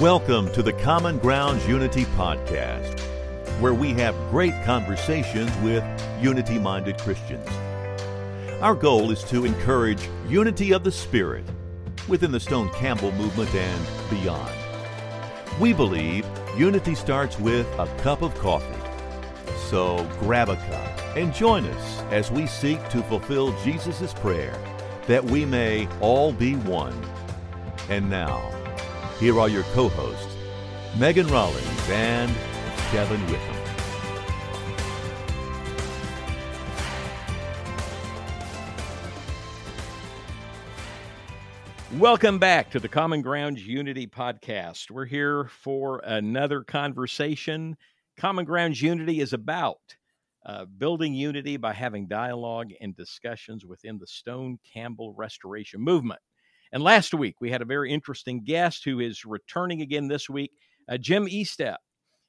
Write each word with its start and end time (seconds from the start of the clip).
Welcome 0.00 0.52
to 0.52 0.62
the 0.62 0.74
Common 0.74 1.16
Grounds 1.16 1.66
Unity 1.66 2.04
Podcast, 2.04 3.00
where 3.60 3.72
we 3.72 3.94
have 3.94 4.14
great 4.30 4.52
conversations 4.62 5.50
with 5.62 5.82
unity 6.20 6.58
minded 6.58 6.98
Christians. 6.98 7.48
Our 8.60 8.74
goal 8.74 9.10
is 9.10 9.24
to 9.24 9.46
encourage 9.46 10.06
unity 10.28 10.72
of 10.72 10.84
the 10.84 10.92
Spirit 10.92 11.46
within 12.08 12.30
the 12.30 12.38
Stone 12.38 12.68
Campbell 12.74 13.10
movement 13.12 13.54
and 13.54 14.10
beyond. 14.10 14.52
We 15.58 15.72
believe 15.72 16.26
unity 16.58 16.94
starts 16.94 17.38
with 17.40 17.66
a 17.78 17.86
cup 18.02 18.20
of 18.20 18.34
coffee. 18.34 18.66
So 19.70 20.06
grab 20.20 20.50
a 20.50 20.56
cup 20.56 21.16
and 21.16 21.32
join 21.32 21.64
us 21.64 22.02
as 22.10 22.30
we 22.30 22.46
seek 22.46 22.86
to 22.90 23.02
fulfill 23.04 23.58
Jesus' 23.62 24.12
prayer 24.12 24.60
that 25.06 25.24
we 25.24 25.46
may 25.46 25.88
all 26.02 26.34
be 26.34 26.54
one. 26.54 27.02
And 27.88 28.10
now, 28.10 28.52
here 29.18 29.40
are 29.40 29.48
your 29.48 29.62
co 29.72 29.88
hosts, 29.88 30.36
Megan 30.98 31.26
Rollins 31.28 31.88
and 31.88 32.34
Kevin 32.90 33.20
Witham. 33.26 33.56
Welcome 41.98 42.38
back 42.38 42.70
to 42.72 42.80
the 42.80 42.88
Common 42.88 43.22
Grounds 43.22 43.66
Unity 43.66 44.06
Podcast. 44.06 44.90
We're 44.90 45.06
here 45.06 45.46
for 45.46 46.00
another 46.04 46.62
conversation. 46.62 47.78
Common 48.18 48.44
Grounds 48.44 48.82
Unity 48.82 49.20
is 49.20 49.32
about 49.32 49.78
uh, 50.44 50.66
building 50.66 51.14
unity 51.14 51.56
by 51.56 51.72
having 51.72 52.06
dialogue 52.06 52.70
and 52.82 52.94
discussions 52.94 53.64
within 53.64 53.98
the 53.98 54.06
Stone 54.06 54.58
Campbell 54.74 55.14
Restoration 55.14 55.80
Movement. 55.80 56.20
And 56.72 56.82
last 56.82 57.14
week, 57.14 57.36
we 57.40 57.50
had 57.50 57.62
a 57.62 57.66
very 57.66 57.92
interesting 57.92 58.42
guest 58.42 58.84
who 58.84 59.00
is 59.00 59.24
returning 59.24 59.82
again 59.82 60.08
this 60.08 60.28
week. 60.28 60.52
Uh, 60.88 60.96
Jim 60.96 61.26
Estep 61.26 61.76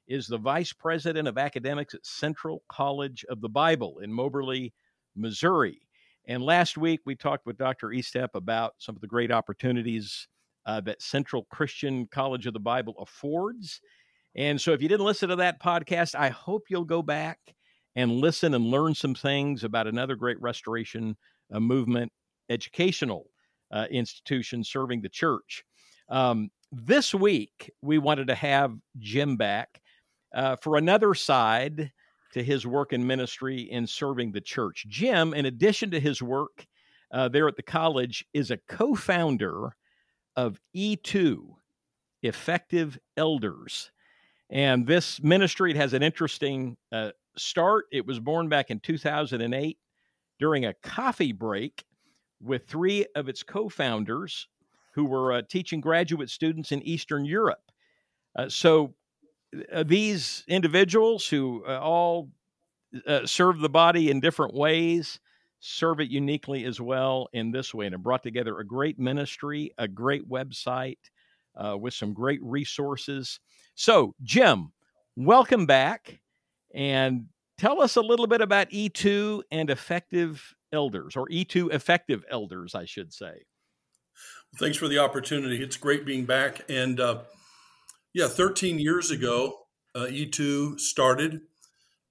is 0.06 0.26
the 0.26 0.38
Vice 0.38 0.72
President 0.72 1.28
of 1.28 1.38
Academics 1.38 1.94
at 1.94 2.06
Central 2.06 2.62
College 2.68 3.24
of 3.28 3.40
the 3.40 3.48
Bible 3.48 3.98
in 3.98 4.12
Moberly, 4.12 4.72
Missouri. 5.16 5.80
And 6.26 6.42
last 6.42 6.76
week, 6.76 7.00
we 7.04 7.14
talked 7.14 7.46
with 7.46 7.58
Dr. 7.58 7.88
Estep 7.88 8.28
about 8.34 8.74
some 8.78 8.94
of 8.94 9.00
the 9.00 9.06
great 9.06 9.32
opportunities 9.32 10.28
uh, 10.66 10.80
that 10.82 11.02
Central 11.02 11.46
Christian 11.50 12.06
College 12.06 12.46
of 12.46 12.52
the 12.52 12.60
Bible 12.60 12.94
affords. 12.98 13.80
And 14.36 14.60
so, 14.60 14.72
if 14.72 14.82
you 14.82 14.88
didn't 14.88 15.06
listen 15.06 15.30
to 15.30 15.36
that 15.36 15.60
podcast, 15.60 16.14
I 16.14 16.28
hope 16.28 16.64
you'll 16.68 16.84
go 16.84 17.02
back 17.02 17.38
and 17.96 18.12
listen 18.12 18.54
and 18.54 18.66
learn 18.66 18.94
some 18.94 19.14
things 19.14 19.64
about 19.64 19.86
another 19.86 20.14
great 20.16 20.40
restoration 20.40 21.16
uh, 21.52 21.60
movement 21.60 22.12
educational 22.50 23.26
uh, 23.70 23.86
institution 23.90 24.64
serving 24.64 25.02
the 25.02 25.08
church. 25.08 25.64
Um, 26.08 26.50
this 26.72 27.14
week, 27.14 27.70
we 27.82 27.98
wanted 27.98 28.28
to 28.28 28.34
have 28.34 28.74
Jim 28.98 29.36
back 29.36 29.80
uh, 30.34 30.56
for 30.56 30.76
another 30.76 31.14
side 31.14 31.92
to 32.32 32.42
his 32.42 32.66
work 32.66 32.92
in 32.92 33.06
ministry 33.06 33.60
in 33.60 33.86
serving 33.86 34.32
the 34.32 34.40
church. 34.40 34.86
Jim, 34.88 35.32
in 35.34 35.46
addition 35.46 35.90
to 35.90 36.00
his 36.00 36.22
work 36.22 36.66
uh, 37.12 37.28
there 37.28 37.48
at 37.48 37.56
the 37.56 37.62
college, 37.62 38.24
is 38.34 38.50
a 38.50 38.58
co 38.68 38.94
founder 38.94 39.74
of 40.36 40.60
E2, 40.76 41.38
Effective 42.22 42.98
Elders. 43.16 43.90
And 44.50 44.86
this 44.86 45.22
ministry 45.22 45.74
has 45.74 45.94
an 45.94 46.02
interesting 46.02 46.76
uh, 46.92 47.10
start. 47.36 47.86
It 47.92 48.06
was 48.06 48.18
born 48.18 48.48
back 48.48 48.70
in 48.70 48.80
2008 48.80 49.78
during 50.38 50.64
a 50.64 50.74
coffee 50.74 51.32
break 51.32 51.84
with 52.40 52.66
three 52.66 53.06
of 53.14 53.28
its 53.28 53.42
co 53.42 53.68
founders 53.68 54.48
who 54.94 55.04
were 55.04 55.32
uh, 55.32 55.42
teaching 55.48 55.80
graduate 55.80 56.30
students 56.30 56.72
in 56.72 56.82
Eastern 56.82 57.24
Europe. 57.24 57.62
Uh, 58.36 58.48
so 58.48 58.94
uh, 59.72 59.82
these 59.82 60.44
individuals 60.48 61.26
who 61.26 61.64
uh, 61.66 61.78
all 61.78 62.30
uh, 63.06 63.26
serve 63.26 63.60
the 63.60 63.68
body 63.68 64.10
in 64.10 64.20
different 64.20 64.54
ways 64.54 65.20
serve 65.60 66.00
it 66.00 66.10
uniquely 66.10 66.64
as 66.64 66.80
well 66.80 67.28
in 67.32 67.50
this 67.50 67.74
way 67.74 67.86
and 67.86 67.92
have 67.92 68.02
brought 68.02 68.22
together 68.22 68.58
a 68.58 68.66
great 68.66 68.98
ministry, 68.98 69.72
a 69.78 69.88
great 69.88 70.28
website 70.28 70.98
uh, 71.56 71.76
with 71.76 71.94
some 71.94 72.12
great 72.12 72.40
resources. 72.42 73.40
So, 73.74 74.14
Jim, 74.22 74.72
welcome 75.16 75.66
back 75.66 76.20
and 76.72 77.26
tell 77.56 77.82
us 77.82 77.96
a 77.96 78.00
little 78.00 78.26
bit 78.26 78.40
about 78.40 78.70
E2 78.70 79.42
and 79.50 79.68
effective 79.68 80.54
elders, 80.72 81.16
or 81.16 81.26
E2 81.28 81.72
effective 81.72 82.24
elders, 82.30 82.74
I 82.74 82.84
should 82.84 83.12
say. 83.12 83.44
Thanks 84.56 84.76
for 84.76 84.88
the 84.88 84.98
opportunity. 84.98 85.62
It's 85.62 85.76
great 85.76 86.04
being 86.04 86.24
back. 86.24 86.62
And 86.68 86.98
uh, 86.98 87.20
yeah, 88.14 88.28
13 88.28 88.78
years 88.78 89.10
ago, 89.10 89.54
uh, 89.94 90.06
E2 90.06 90.80
started. 90.80 91.40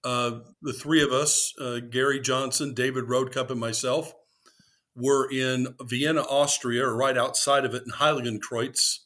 Uh, 0.03 0.39
the 0.61 0.73
three 0.73 1.03
of 1.03 1.11
us, 1.11 1.53
uh, 1.59 1.79
Gary 1.79 2.19
Johnson, 2.19 2.73
David 2.73 3.05
Roadcup, 3.05 3.49
and 3.49 3.59
myself, 3.59 4.13
were 4.95 5.29
in 5.29 5.75
Vienna, 5.81 6.21
Austria, 6.21 6.85
or 6.85 6.95
right 6.95 7.17
outside 7.17 7.65
of 7.65 7.73
it 7.73 7.83
in 7.85 7.91
Heiligenkreuz 7.93 8.99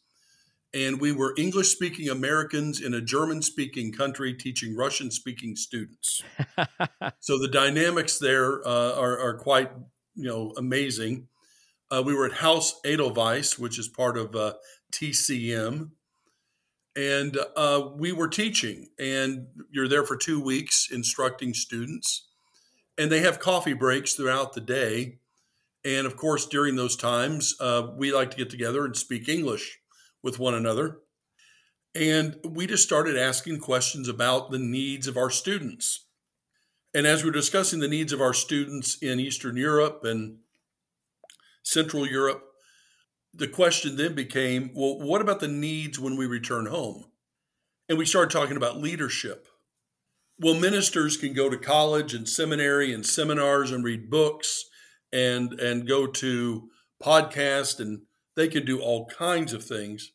and 0.73 1.01
we 1.01 1.11
were 1.11 1.33
English 1.37 1.69
speaking 1.69 2.09
Americans 2.09 2.79
in 2.81 2.93
a 2.93 3.01
German 3.01 3.41
speaking 3.41 3.91
country 3.91 4.33
teaching 4.33 4.75
Russian 4.75 5.11
speaking 5.11 5.55
students. 5.55 6.23
so 7.19 7.37
the 7.37 7.49
dynamics 7.49 8.17
there 8.17 8.65
uh, 8.65 8.93
are, 8.95 9.19
are, 9.19 9.33
quite 9.33 9.71
you 10.15 10.27
know 10.27 10.53
amazing. 10.57 11.27
Uh, 11.89 12.01
we 12.05 12.15
were 12.15 12.25
at 12.25 12.33
House 12.33 12.79
Edelweiss, 12.85 13.59
which 13.59 13.77
is 13.77 13.89
part 13.89 14.17
of 14.17 14.33
uh, 14.33 14.53
TCM, 14.93 15.91
and 16.95 17.37
uh, 17.57 17.89
we 17.95 18.13
were 18.13 18.29
teaching. 18.29 18.87
And 18.97 19.47
you're 19.71 19.89
there 19.89 20.05
for 20.05 20.15
two 20.15 20.41
weeks 20.41 20.87
instructing 20.89 21.53
students, 21.53 22.29
and 22.97 23.11
they 23.11 23.19
have 23.19 23.39
coffee 23.39 23.73
breaks 23.73 24.13
throughout 24.13 24.53
the 24.53 24.61
day. 24.61 25.17
And 25.83 26.05
of 26.05 26.15
course, 26.15 26.45
during 26.45 26.75
those 26.75 26.95
times, 26.95 27.55
uh, 27.59 27.87
we 27.97 28.13
like 28.13 28.31
to 28.31 28.37
get 28.37 28.51
together 28.51 28.85
and 28.85 28.95
speak 28.95 29.27
English 29.27 29.80
with 30.23 30.39
one 30.39 30.53
another. 30.53 30.99
And 31.93 32.37
we 32.43 32.67
just 32.67 32.83
started 32.83 33.17
asking 33.17 33.59
questions 33.59 34.07
about 34.07 34.51
the 34.51 34.59
needs 34.59 35.07
of 35.07 35.17
our 35.17 35.29
students. 35.29 36.05
And 36.93 37.05
as 37.05 37.23
we 37.23 37.29
we're 37.29 37.33
discussing 37.33 37.79
the 37.79 37.87
needs 37.87 38.13
of 38.13 38.21
our 38.21 38.33
students 38.33 38.97
in 39.01 39.19
Eastern 39.19 39.57
Europe 39.57 40.01
and 40.03 40.37
Central 41.63 42.07
Europe, 42.07 42.43
the 43.33 43.47
question 43.47 43.95
then 43.95 44.13
became 44.13 44.71
well, 44.73 44.99
what 44.99 45.21
about 45.21 45.39
the 45.39 45.47
needs 45.47 45.99
when 45.99 46.17
we 46.17 46.25
return 46.25 46.65
home? 46.65 47.05
And 47.87 47.97
we 47.97 48.05
started 48.05 48.31
talking 48.31 48.57
about 48.57 48.77
leadership. 48.77 49.47
Well, 50.39 50.53
ministers 50.53 51.17
can 51.17 51.33
go 51.33 51.49
to 51.49 51.57
college 51.57 52.13
and 52.13 52.27
seminary 52.27 52.93
and 52.93 53.05
seminars 53.05 53.71
and 53.71 53.83
read 53.83 54.09
books 54.09 54.65
and 55.13 55.59
and 55.59 55.87
go 55.87 56.07
to 56.07 56.69
podcasts 57.01 57.79
and 57.79 58.01
they 58.41 58.47
can 58.47 58.65
do 58.65 58.81
all 58.81 59.05
kinds 59.05 59.53
of 59.53 59.63
things. 59.63 60.13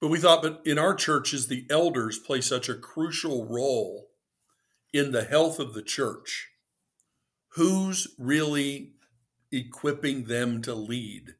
But 0.00 0.08
we 0.08 0.18
thought, 0.18 0.42
but 0.42 0.60
in 0.64 0.76
our 0.76 0.92
churches, 0.92 1.46
the 1.46 1.64
elders 1.70 2.18
play 2.18 2.40
such 2.40 2.68
a 2.68 2.74
crucial 2.74 3.46
role 3.46 4.08
in 4.92 5.12
the 5.12 5.22
health 5.22 5.60
of 5.60 5.72
the 5.72 5.84
church. 5.84 6.48
Who's 7.50 8.08
really 8.18 8.94
equipping 9.52 10.24
them 10.24 10.62
to 10.62 10.74
lead? 10.74 11.36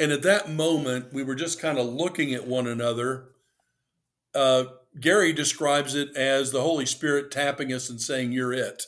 And 0.00 0.10
at 0.10 0.22
that 0.22 0.50
moment, 0.50 1.12
we 1.12 1.22
were 1.22 1.34
just 1.34 1.60
kind 1.60 1.78
of 1.78 1.84
looking 1.84 2.32
at 2.32 2.46
one 2.46 2.66
another. 2.66 3.32
Uh, 4.34 4.64
Gary 4.98 5.34
describes 5.34 5.94
it 5.94 6.16
as 6.16 6.52
the 6.52 6.62
Holy 6.62 6.86
Spirit 6.86 7.30
tapping 7.30 7.70
us 7.70 7.90
and 7.90 8.00
saying, 8.00 8.32
You're 8.32 8.54
it. 8.54 8.82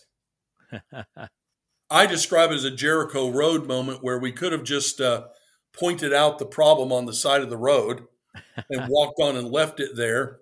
I 1.91 2.07
describe 2.07 2.51
it 2.51 2.55
as 2.55 2.65
a 2.65 2.71
Jericho 2.71 3.31
Road 3.31 3.67
moment 3.67 4.03
where 4.03 4.19
we 4.19 4.33
could 4.33 4.53
have 4.53 4.65
just 4.65 5.03
uh, 5.03 5.27
pointed 5.79 6.13
out 6.13 6.39
the 6.39 6.47
problem 6.47 6.93
on 6.93 7.07
the 7.07 7.13
side 7.13 7.43
of 7.43 7.51
the 7.51 7.57
road 7.57 8.07
and 8.71 8.87
walked 8.89 9.21
on 9.21 9.37
and 9.37 9.51
left 9.51 9.81
it 9.81 9.97
there. 9.97 10.39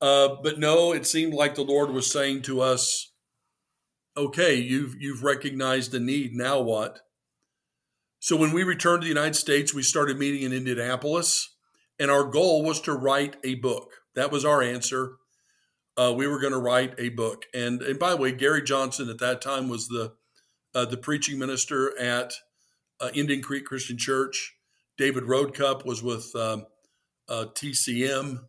Uh, 0.00 0.36
but 0.42 0.58
no, 0.58 0.92
it 0.92 1.06
seemed 1.06 1.32
like 1.32 1.54
the 1.54 1.62
Lord 1.62 1.90
was 1.90 2.10
saying 2.10 2.42
to 2.42 2.60
us, 2.60 3.12
"Okay, 4.16 4.56
you've 4.56 4.96
you've 5.00 5.22
recognized 5.22 5.92
the 5.92 6.00
need. 6.00 6.34
Now 6.34 6.60
what?" 6.60 7.00
So 8.18 8.36
when 8.36 8.52
we 8.52 8.64
returned 8.64 9.02
to 9.02 9.04
the 9.04 9.14
United 9.14 9.36
States, 9.36 9.72
we 9.72 9.82
started 9.82 10.18
meeting 10.18 10.42
in 10.42 10.52
Indianapolis, 10.52 11.54
and 11.98 12.10
our 12.10 12.24
goal 12.24 12.64
was 12.64 12.80
to 12.82 12.92
write 12.92 13.36
a 13.44 13.54
book. 13.56 13.92
That 14.14 14.32
was 14.32 14.44
our 14.44 14.62
answer. 14.62 15.16
Uh, 15.96 16.12
we 16.16 16.26
were 16.26 16.40
going 16.40 16.52
to 16.52 16.58
write 16.58 16.94
a 16.98 17.10
book, 17.10 17.46
and 17.54 17.80
and 17.82 17.98
by 17.98 18.10
the 18.10 18.16
way, 18.16 18.32
Gary 18.32 18.62
Johnson 18.62 19.08
at 19.08 19.18
that 19.18 19.40
time 19.40 19.68
was 19.68 19.88
the 19.88 20.14
uh, 20.74 20.84
the 20.84 20.96
preaching 20.96 21.38
minister 21.38 21.96
at 21.98 22.32
uh, 23.00 23.10
Indian 23.14 23.42
Creek 23.42 23.66
Christian 23.66 23.98
Church. 23.98 24.56
David 24.98 25.24
Roadcup 25.24 25.84
was 25.84 26.02
with 26.02 26.34
um, 26.36 26.66
uh, 27.28 27.46
TCM 27.54 28.40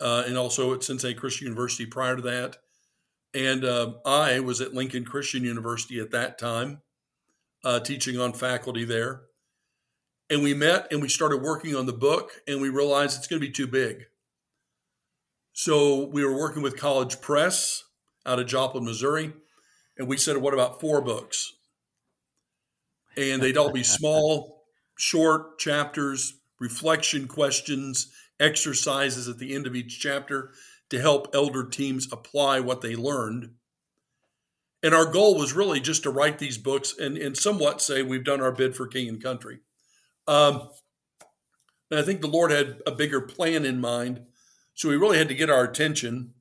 uh, 0.00 0.24
and 0.26 0.36
also 0.36 0.74
at 0.74 0.84
Cincinnati 0.84 1.18
Christian 1.18 1.46
University 1.46 1.86
prior 1.86 2.16
to 2.16 2.22
that. 2.22 2.58
And 3.34 3.64
uh, 3.64 3.94
I 4.06 4.40
was 4.40 4.60
at 4.60 4.74
Lincoln 4.74 5.04
Christian 5.04 5.44
University 5.44 6.00
at 6.00 6.10
that 6.12 6.38
time, 6.38 6.82
uh, 7.64 7.80
teaching 7.80 8.18
on 8.18 8.32
faculty 8.32 8.84
there. 8.84 9.22
And 10.30 10.42
we 10.42 10.54
met 10.54 10.88
and 10.90 11.00
we 11.00 11.08
started 11.08 11.42
working 11.42 11.74
on 11.74 11.86
the 11.86 11.92
book, 11.92 12.32
and 12.46 12.60
we 12.60 12.68
realized 12.68 13.16
it's 13.16 13.26
going 13.26 13.40
to 13.40 13.46
be 13.46 13.52
too 13.52 13.66
big. 13.66 14.04
So 15.52 16.06
we 16.06 16.24
were 16.24 16.36
working 16.36 16.62
with 16.62 16.76
College 16.76 17.20
Press 17.20 17.84
out 18.24 18.38
of 18.38 18.46
Joplin, 18.46 18.84
Missouri, 18.84 19.32
and 19.96 20.06
we 20.06 20.16
said, 20.16 20.36
What 20.36 20.54
about 20.54 20.80
four 20.80 21.00
books? 21.00 21.54
And 23.16 23.42
they'd 23.42 23.56
all 23.56 23.72
be 23.72 23.82
small, 23.82 24.57
short 24.98 25.58
chapters, 25.58 26.34
reflection 26.58 27.26
questions, 27.26 28.12
exercises 28.38 29.28
at 29.28 29.38
the 29.38 29.54
end 29.54 29.66
of 29.66 29.74
each 29.74 29.98
chapter 30.00 30.50
to 30.90 31.00
help 31.00 31.28
elder 31.34 31.64
teams 31.64 32.12
apply 32.12 32.60
what 32.60 32.80
they 32.80 32.96
learned. 32.96 33.50
And 34.82 34.94
our 34.94 35.06
goal 35.06 35.36
was 35.36 35.52
really 35.52 35.80
just 35.80 36.02
to 36.02 36.10
write 36.10 36.38
these 36.38 36.58
books 36.58 36.94
and, 36.98 37.16
and 37.16 37.36
somewhat 37.36 37.80
say 37.80 38.02
we've 38.02 38.24
done 38.24 38.40
our 38.40 38.52
bid 38.52 38.76
for 38.76 38.86
king 38.86 39.08
and 39.08 39.22
country. 39.22 39.60
Um, 40.26 40.68
and 41.90 41.98
I 41.98 42.02
think 42.02 42.20
the 42.20 42.28
Lord 42.28 42.50
had 42.50 42.80
a 42.86 42.92
bigger 42.92 43.20
plan 43.20 43.64
in 43.64 43.80
mind. 43.80 44.22
So 44.74 44.88
we 44.88 44.96
really 44.96 45.18
had 45.18 45.28
to 45.28 45.34
get 45.34 45.50
our 45.50 45.64
attention. 45.64 46.34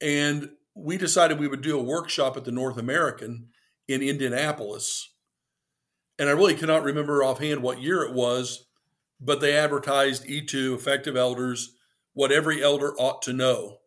And 0.00 0.50
we 0.74 0.96
decided 0.96 1.38
we 1.38 1.48
would 1.48 1.60
do 1.60 1.78
a 1.78 1.82
workshop 1.82 2.36
at 2.36 2.44
the 2.44 2.52
North 2.52 2.78
American 2.78 3.48
in 3.88 4.02
Indianapolis. 4.02 5.10
And 6.20 6.28
I 6.28 6.32
really 6.32 6.54
cannot 6.54 6.84
remember 6.84 7.24
offhand 7.24 7.62
what 7.62 7.80
year 7.80 8.02
it 8.02 8.12
was, 8.12 8.66
but 9.22 9.40
they 9.40 9.56
advertised 9.56 10.26
E2 10.26 10.74
effective 10.74 11.16
elders, 11.16 11.76
what 12.12 12.30
every 12.30 12.62
elder 12.62 12.92
ought 12.98 13.22
to 13.22 13.32
know. 13.32 13.78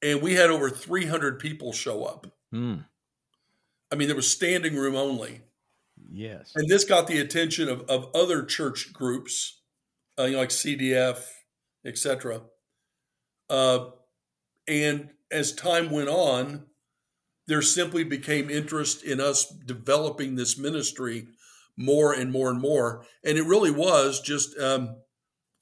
And 0.00 0.22
we 0.22 0.34
had 0.34 0.50
over 0.50 0.70
300 0.70 1.40
people 1.40 1.72
show 1.72 2.04
up. 2.04 2.28
Mm. 2.54 2.84
I 3.90 3.96
mean, 3.96 4.06
there 4.06 4.14
was 4.14 4.30
standing 4.30 4.76
room 4.76 4.94
only. 4.94 5.40
Yes. 6.08 6.52
And 6.54 6.68
this 6.68 6.84
got 6.84 7.08
the 7.08 7.18
attention 7.18 7.68
of, 7.68 7.82
of 7.90 8.08
other 8.14 8.44
church 8.44 8.92
groups, 8.92 9.62
uh, 10.16 10.26
you 10.26 10.34
know, 10.34 10.38
like 10.38 10.50
CDF, 10.50 11.24
etc. 11.84 12.42
Uh, 13.50 13.86
and 14.68 15.10
as 15.32 15.52
time 15.52 15.90
went 15.90 16.08
on, 16.08 16.66
there 17.50 17.62
simply 17.62 18.04
became 18.04 18.48
interest 18.48 19.02
in 19.02 19.20
us 19.20 19.44
developing 19.44 20.36
this 20.36 20.56
ministry 20.56 21.26
more 21.76 22.12
and 22.12 22.30
more 22.30 22.48
and 22.48 22.60
more. 22.60 23.04
And 23.24 23.36
it 23.36 23.42
really 23.44 23.72
was 23.72 24.20
just, 24.20 24.56
um, 24.56 24.94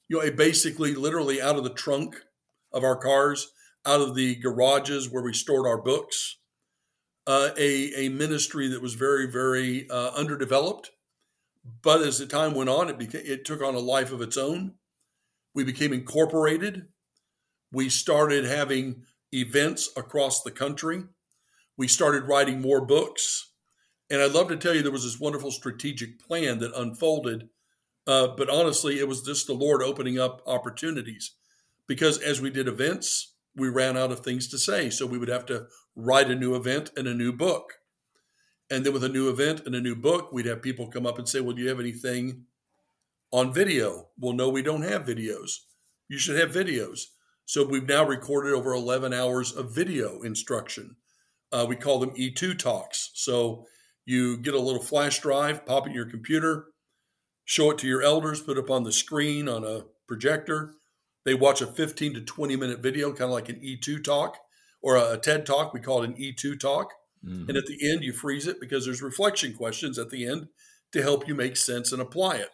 you 0.07 0.17
know, 0.17 0.23
a 0.23 0.29
basically 0.29 0.93
literally 0.93 1.41
out 1.41 1.55
of 1.55 1.63
the 1.63 1.73
trunk 1.73 2.15
of 2.71 2.83
our 2.83 2.95
cars, 2.95 3.51
out 3.87 4.01
of 4.01 4.13
the 4.13 4.35
garages 4.35 5.09
where 5.09 5.23
we 5.23 5.33
stored 5.33 5.65
our 5.65 5.81
books, 5.81 6.37
uh, 7.25 7.49
a, 7.57 8.05
a 8.05 8.09
ministry 8.09 8.67
that 8.67 8.83
was 8.83 8.93
very, 8.93 9.25
very 9.25 9.89
uh, 9.89 10.11
underdeveloped. 10.11 10.91
But 11.81 12.01
as 12.01 12.19
the 12.19 12.27
time 12.27 12.53
went 12.53 12.69
on, 12.69 12.89
it, 12.89 12.99
became, 12.99 13.23
it 13.25 13.45
took 13.45 13.63
on 13.63 13.73
a 13.73 13.79
life 13.79 14.11
of 14.11 14.21
its 14.21 14.37
own. 14.37 14.75
We 15.55 15.63
became 15.63 15.93
incorporated. 15.93 16.83
We 17.71 17.89
started 17.89 18.45
having 18.45 19.05
events 19.33 19.89
across 19.97 20.43
the 20.43 20.51
country. 20.51 21.05
We 21.79 21.87
started 21.87 22.27
writing 22.27 22.59
more 22.59 22.85
books. 22.85 23.53
And 24.09 24.21
I'd 24.21 24.33
love 24.33 24.49
to 24.49 24.57
tell 24.57 24.75
you 24.75 24.81
there 24.81 24.91
was 24.91 25.05
this 25.05 25.17
wonderful 25.17 25.49
strategic 25.49 26.19
plan 26.19 26.59
that 26.59 26.75
unfolded. 26.75 27.47
Uh, 28.05 28.27
but 28.35 28.49
honestly, 28.49 28.99
it 28.99 29.07
was 29.07 29.21
just 29.21 29.47
the 29.47 29.53
Lord 29.53 29.81
opening 29.81 30.19
up 30.19 30.41
opportunities 30.45 31.35
because 31.87 32.17
as 32.17 32.41
we 32.41 32.49
did 32.49 32.67
events, 32.67 33.35
we 33.55 33.69
ran 33.69 33.95
out 33.95 34.11
of 34.11 34.19
things 34.19 34.49
to 34.49 34.57
say. 34.57 34.89
So 34.89 35.05
we 35.05 35.17
would 35.17 35.29
have 35.29 35.45
to 35.45 35.67
write 35.95 36.29
a 36.29 36.35
new 36.35 36.53
event 36.53 36.91
and 36.97 37.07
a 37.07 37.13
new 37.13 37.31
book. 37.31 37.75
And 38.69 38.85
then 38.85 38.91
with 38.91 39.05
a 39.05 39.09
new 39.09 39.29
event 39.29 39.61
and 39.65 39.73
a 39.73 39.79
new 39.79 39.95
book, 39.95 40.33
we'd 40.33 40.47
have 40.47 40.61
people 40.61 40.89
come 40.89 41.05
up 41.05 41.17
and 41.17 41.29
say, 41.29 41.39
Well, 41.39 41.55
do 41.55 41.61
you 41.61 41.69
have 41.69 41.79
anything 41.79 42.43
on 43.31 43.53
video? 43.53 44.09
Well, 44.19 44.33
no, 44.33 44.49
we 44.49 44.63
don't 44.63 44.83
have 44.83 45.05
videos. 45.05 45.59
You 46.09 46.17
should 46.17 46.37
have 46.41 46.51
videos. 46.51 47.03
So 47.45 47.65
we've 47.65 47.87
now 47.87 48.05
recorded 48.05 48.53
over 48.53 48.73
11 48.73 49.13
hours 49.13 49.53
of 49.53 49.73
video 49.73 50.21
instruction. 50.23 50.97
Uh, 51.51 51.65
we 51.67 51.75
call 51.75 51.99
them 51.99 52.11
E2 52.11 52.57
talks. 52.57 53.11
So 53.13 53.65
you 54.05 54.37
get 54.37 54.53
a 54.53 54.59
little 54.59 54.81
flash 54.81 55.19
drive, 55.19 55.65
pop 55.65 55.85
it 55.85 55.89
in 55.89 55.95
your 55.95 56.05
computer, 56.05 56.65
show 57.45 57.71
it 57.71 57.77
to 57.79 57.87
your 57.87 58.01
elders, 58.01 58.41
put 58.41 58.57
it 58.57 58.63
up 58.63 58.69
on 58.69 58.83
the 58.83 58.91
screen 58.91 59.49
on 59.49 59.63
a 59.63 59.85
projector. 60.07 60.75
They 61.25 61.33
watch 61.33 61.61
a 61.61 61.67
15 61.67 62.13
to 62.15 62.21
20 62.21 62.55
minute 62.55 62.79
video, 62.81 63.09
kind 63.09 63.23
of 63.23 63.31
like 63.31 63.49
an 63.49 63.59
E2 63.59 64.03
talk 64.03 64.37
or 64.81 64.95
a 64.95 65.17
TED 65.17 65.45
talk. 65.45 65.73
We 65.73 65.79
call 65.79 66.03
it 66.03 66.09
an 66.09 66.15
E2 66.15 66.59
talk. 66.59 66.93
Mm-hmm. 67.25 67.49
And 67.49 67.57
at 67.57 67.65
the 67.65 67.89
end, 67.89 68.03
you 68.03 68.13
freeze 68.13 68.47
it 68.47 68.61
because 68.61 68.85
there's 68.85 69.01
reflection 69.01 69.53
questions 69.53 69.99
at 69.99 70.09
the 70.09 70.25
end 70.25 70.47
to 70.93 71.01
help 71.01 71.27
you 71.27 71.35
make 71.35 71.57
sense 71.57 71.91
and 71.91 72.01
apply 72.01 72.37
it. 72.37 72.49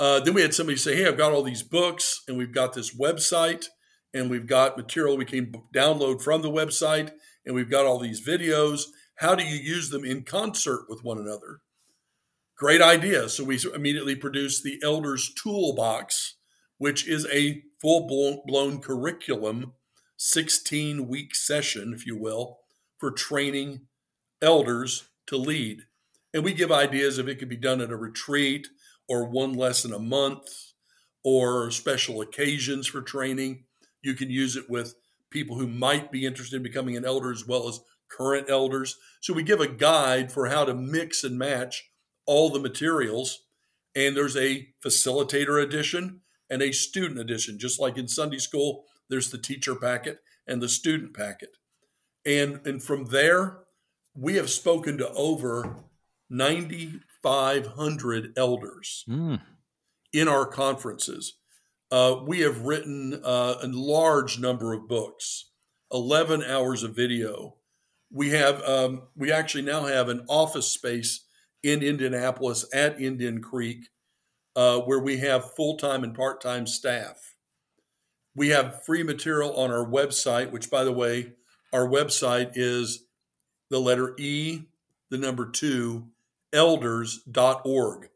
Uh, 0.00 0.20
then 0.20 0.34
we 0.34 0.42
had 0.42 0.54
somebody 0.54 0.76
say, 0.76 0.96
Hey, 0.96 1.06
I've 1.06 1.16
got 1.16 1.32
all 1.32 1.42
these 1.42 1.62
books 1.62 2.22
and 2.26 2.36
we've 2.36 2.52
got 2.52 2.72
this 2.72 2.94
website 2.94 3.66
and 4.14 4.30
we've 4.30 4.46
got 4.46 4.78
material 4.78 5.16
we 5.16 5.26
can 5.26 5.52
download 5.74 6.22
from 6.22 6.40
the 6.40 6.50
website 6.50 7.10
and 7.44 7.54
we've 7.54 7.70
got 7.70 7.84
all 7.84 7.98
these 7.98 8.26
videos 8.26 8.84
how 9.16 9.34
do 9.34 9.44
you 9.44 9.56
use 9.56 9.90
them 9.90 10.04
in 10.04 10.24
concert 10.24 10.86
with 10.88 11.04
one 11.04 11.18
another? 11.18 11.60
Great 12.56 12.82
idea. 12.82 13.28
So 13.28 13.44
we 13.44 13.58
immediately 13.74 14.16
produced 14.16 14.62
the 14.62 14.80
Elders 14.82 15.32
Toolbox, 15.34 16.34
which 16.78 17.06
is 17.06 17.26
a 17.32 17.62
full 17.80 18.42
blown 18.46 18.80
curriculum, 18.80 19.72
16 20.16 21.08
week 21.08 21.34
session, 21.34 21.92
if 21.94 22.06
you 22.06 22.16
will, 22.16 22.58
for 22.98 23.10
training 23.10 23.82
elders 24.42 25.08
to 25.26 25.36
lead. 25.36 25.82
And 26.32 26.44
we 26.44 26.52
give 26.52 26.72
ideas 26.72 27.18
if 27.18 27.28
it 27.28 27.36
could 27.36 27.48
be 27.48 27.56
done 27.56 27.80
at 27.80 27.90
a 27.90 27.96
retreat 27.96 28.68
or 29.08 29.24
one 29.24 29.52
lesson 29.52 29.92
a 29.92 29.98
month 29.98 30.48
or 31.22 31.70
special 31.70 32.20
occasions 32.20 32.86
for 32.86 33.00
training. 33.00 33.64
You 34.04 34.14
can 34.14 34.30
use 34.30 34.56
it 34.56 34.68
with 34.68 34.94
people 35.30 35.58
who 35.58 35.66
might 35.66 36.12
be 36.12 36.26
interested 36.26 36.56
in 36.56 36.62
becoming 36.62 36.96
an 36.96 37.04
elder 37.04 37.32
as 37.32 37.46
well 37.46 37.68
as 37.68 37.80
current 38.08 38.48
elders. 38.48 38.96
So 39.20 39.34
we 39.34 39.42
give 39.42 39.60
a 39.60 39.68
guide 39.68 40.30
for 40.30 40.46
how 40.46 40.64
to 40.64 40.74
mix 40.74 41.24
and 41.24 41.36
match 41.38 41.90
all 42.26 42.50
the 42.50 42.60
materials. 42.60 43.40
And 43.94 44.16
there's 44.16 44.36
a 44.36 44.68
facilitator 44.84 45.62
edition 45.62 46.20
and 46.48 46.62
a 46.62 46.72
student 46.72 47.18
edition. 47.18 47.58
Just 47.58 47.80
like 47.80 47.98
in 47.98 48.08
Sunday 48.08 48.38
school, 48.38 48.84
there's 49.08 49.30
the 49.30 49.38
teacher 49.38 49.74
packet 49.74 50.20
and 50.46 50.62
the 50.62 50.68
student 50.68 51.14
packet. 51.14 51.56
And, 52.26 52.60
and 52.66 52.82
from 52.82 53.04
there, 53.06 53.60
we 54.14 54.36
have 54.36 54.50
spoken 54.50 54.98
to 54.98 55.08
over 55.10 55.84
9,500 56.30 58.32
elders 58.36 59.04
mm. 59.08 59.40
in 60.12 60.28
our 60.28 60.46
conferences. 60.46 61.38
Uh, 61.94 62.22
we 62.26 62.40
have 62.40 62.62
written 62.62 63.20
uh, 63.22 63.54
a 63.62 63.68
large 63.68 64.40
number 64.40 64.72
of 64.72 64.88
books, 64.88 65.50
11 65.92 66.42
hours 66.42 66.82
of 66.82 66.96
video, 66.96 67.54
we 68.10 68.30
have 68.30 68.60
um, 68.62 69.02
we 69.14 69.30
actually 69.30 69.62
now 69.62 69.84
have 69.84 70.08
an 70.08 70.26
office 70.28 70.66
space 70.66 71.24
in 71.62 71.84
Indianapolis 71.84 72.66
at 72.74 73.00
Indian 73.00 73.40
Creek 73.40 73.90
uh, 74.56 74.80
where 74.80 74.98
we 74.98 75.18
have 75.18 75.54
full 75.54 75.76
time 75.76 76.02
and 76.02 76.16
part 76.16 76.40
time 76.40 76.66
staff. 76.66 77.36
We 78.34 78.48
have 78.48 78.84
free 78.84 79.04
material 79.04 79.54
on 79.54 79.70
our 79.70 79.86
website, 79.86 80.50
which, 80.50 80.70
by 80.70 80.82
the 80.82 80.90
way, 80.90 81.34
our 81.72 81.88
website 81.88 82.54
is 82.54 83.04
the 83.70 83.78
letter 83.78 84.16
E, 84.18 84.62
the 85.10 85.18
number 85.18 85.48
two, 85.48 86.08
elders.org. 86.52 88.08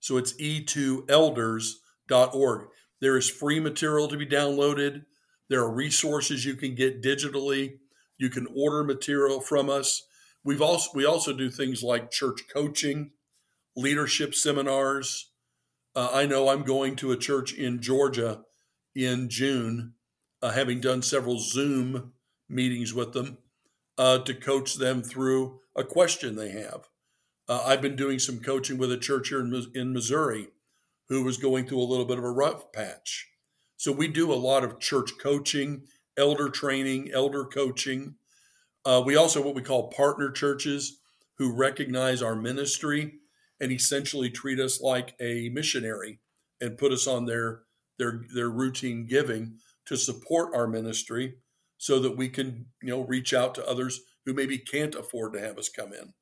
So 0.00 0.16
it's 0.16 0.32
e2elders.org. 0.34 2.68
There 3.02 3.16
is 3.16 3.28
free 3.28 3.58
material 3.58 4.06
to 4.06 4.16
be 4.16 4.24
downloaded. 4.24 5.04
There 5.50 5.60
are 5.60 5.74
resources 5.74 6.46
you 6.46 6.54
can 6.54 6.76
get 6.76 7.02
digitally. 7.02 7.78
You 8.16 8.30
can 8.30 8.46
order 8.54 8.84
material 8.84 9.40
from 9.40 9.68
us. 9.68 10.04
We've 10.44 10.62
also 10.62 10.90
we 10.94 11.04
also 11.04 11.32
do 11.32 11.50
things 11.50 11.82
like 11.82 12.12
church 12.12 12.42
coaching, 12.52 13.10
leadership 13.76 14.36
seminars. 14.36 15.30
Uh, 15.96 16.10
I 16.12 16.26
know 16.26 16.48
I'm 16.48 16.62
going 16.62 16.94
to 16.96 17.10
a 17.10 17.16
church 17.16 17.52
in 17.52 17.82
Georgia 17.82 18.42
in 18.94 19.28
June, 19.28 19.94
uh, 20.40 20.52
having 20.52 20.80
done 20.80 21.02
several 21.02 21.40
Zoom 21.40 22.12
meetings 22.48 22.94
with 22.94 23.14
them 23.14 23.38
uh, 23.98 24.18
to 24.18 24.32
coach 24.32 24.76
them 24.76 25.02
through 25.02 25.58
a 25.74 25.82
question 25.82 26.36
they 26.36 26.50
have. 26.50 26.88
Uh, 27.48 27.64
I've 27.66 27.82
been 27.82 27.96
doing 27.96 28.20
some 28.20 28.38
coaching 28.38 28.78
with 28.78 28.92
a 28.92 28.98
church 28.98 29.30
here 29.30 29.40
in, 29.40 29.66
in 29.74 29.92
Missouri 29.92 30.48
who 31.12 31.22
was 31.22 31.36
going 31.36 31.66
through 31.66 31.80
a 31.80 31.84
little 31.84 32.06
bit 32.06 32.16
of 32.16 32.24
a 32.24 32.30
rough 32.30 32.72
patch. 32.72 33.28
So 33.76 33.92
we 33.92 34.08
do 34.08 34.32
a 34.32 34.34
lot 34.34 34.64
of 34.64 34.80
church 34.80 35.12
coaching 35.20 35.82
elder 36.16 36.48
training, 36.48 37.10
elder 37.12 37.44
coaching. 37.44 38.14
Uh, 38.84 39.02
we 39.04 39.14
also 39.14 39.42
what 39.42 39.54
we 39.54 39.62
call 39.62 39.90
partner 39.90 40.30
churches 40.30 41.00
who 41.36 41.54
recognize 41.54 42.22
our 42.22 42.34
ministry 42.34 43.14
and 43.60 43.70
essentially 43.70 44.30
treat 44.30 44.58
us 44.58 44.80
like 44.80 45.14
a 45.20 45.50
missionary 45.50 46.18
and 46.60 46.78
put 46.78 46.92
us 46.92 47.06
on 47.06 47.26
their 47.26 47.60
their 47.98 48.22
their 48.34 48.50
routine 48.50 49.06
giving 49.06 49.58
to 49.84 49.96
support 49.96 50.54
our 50.54 50.66
ministry 50.66 51.34
so 51.76 51.98
that 51.98 52.16
we 52.16 52.28
can 52.28 52.66
you 52.82 52.88
know 52.88 53.02
reach 53.02 53.34
out 53.34 53.54
to 53.54 53.68
others 53.68 54.00
who 54.24 54.32
maybe 54.32 54.56
can't 54.56 54.94
afford 54.94 55.34
to 55.34 55.40
have 55.40 55.58
us 55.58 55.68
come 55.68 55.92
in. 55.92 56.14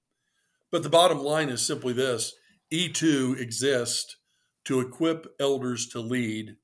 But 0.72 0.82
the 0.82 0.88
bottom 0.88 1.18
line 1.18 1.48
is 1.48 1.64
simply 1.64 1.92
this 1.92 2.34
E2 2.72 3.38
exists 3.40 4.16
to 4.64 4.80
equip 4.80 5.34
elders 5.40 5.86
to 5.88 6.00
lead, 6.00 6.56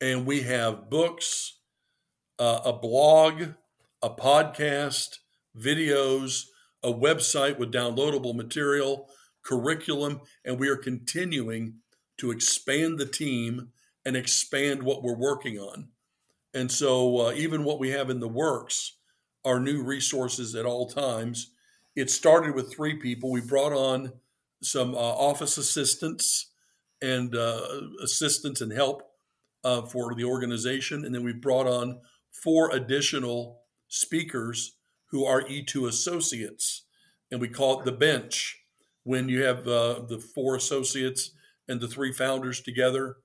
and 0.00 0.26
we 0.26 0.42
have 0.42 0.90
books, 0.90 1.58
uh, 2.38 2.60
a 2.64 2.72
blog, 2.72 3.42
a 4.02 4.10
podcast, 4.10 5.18
videos, 5.56 6.44
a 6.82 6.92
website 6.92 7.58
with 7.58 7.72
downloadable 7.72 8.34
material, 8.34 9.08
curriculum, 9.42 10.20
and 10.44 10.58
we 10.58 10.68
are 10.68 10.76
continuing 10.76 11.74
to 12.18 12.30
expand 12.30 12.98
the 12.98 13.06
team 13.06 13.68
and 14.04 14.16
expand 14.16 14.82
what 14.82 15.02
we're 15.02 15.16
working 15.16 15.58
on. 15.58 15.88
And 16.54 16.70
so, 16.70 17.26
uh, 17.26 17.32
even 17.32 17.64
what 17.64 17.78
we 17.78 17.90
have 17.90 18.10
in 18.10 18.20
the 18.20 18.28
works 18.28 18.96
are 19.44 19.60
new 19.60 19.82
resources 19.82 20.54
at 20.54 20.66
all 20.66 20.88
times. 20.88 21.50
It 21.94 22.10
started 22.10 22.54
with 22.54 22.72
three 22.72 22.94
people. 22.94 23.30
We 23.30 23.40
brought 23.40 23.72
on 23.72 24.12
some 24.62 24.94
uh, 24.94 24.98
office 24.98 25.58
assistants 25.58 26.52
and 27.02 27.34
uh, 27.34 27.60
assistance 28.02 28.60
and 28.60 28.72
help 28.72 29.02
uh, 29.64 29.82
for 29.82 30.14
the 30.14 30.24
organization. 30.24 31.04
And 31.04 31.14
then 31.14 31.24
we 31.24 31.32
brought 31.32 31.66
on 31.66 32.00
four 32.30 32.70
additional 32.70 33.60
speakers 33.88 34.76
who 35.10 35.24
are 35.24 35.42
E2 35.42 35.88
associates. 35.88 36.86
And 37.30 37.40
we 37.40 37.48
call 37.48 37.80
it 37.80 37.84
the 37.84 37.92
bench 37.92 38.62
when 39.02 39.28
you 39.28 39.42
have 39.44 39.66
uh, 39.66 40.02
the 40.08 40.18
four 40.34 40.56
associates 40.56 41.32
and 41.68 41.80
the 41.80 41.88
three 41.88 42.12
founders 42.12 42.60
together. 42.60 43.16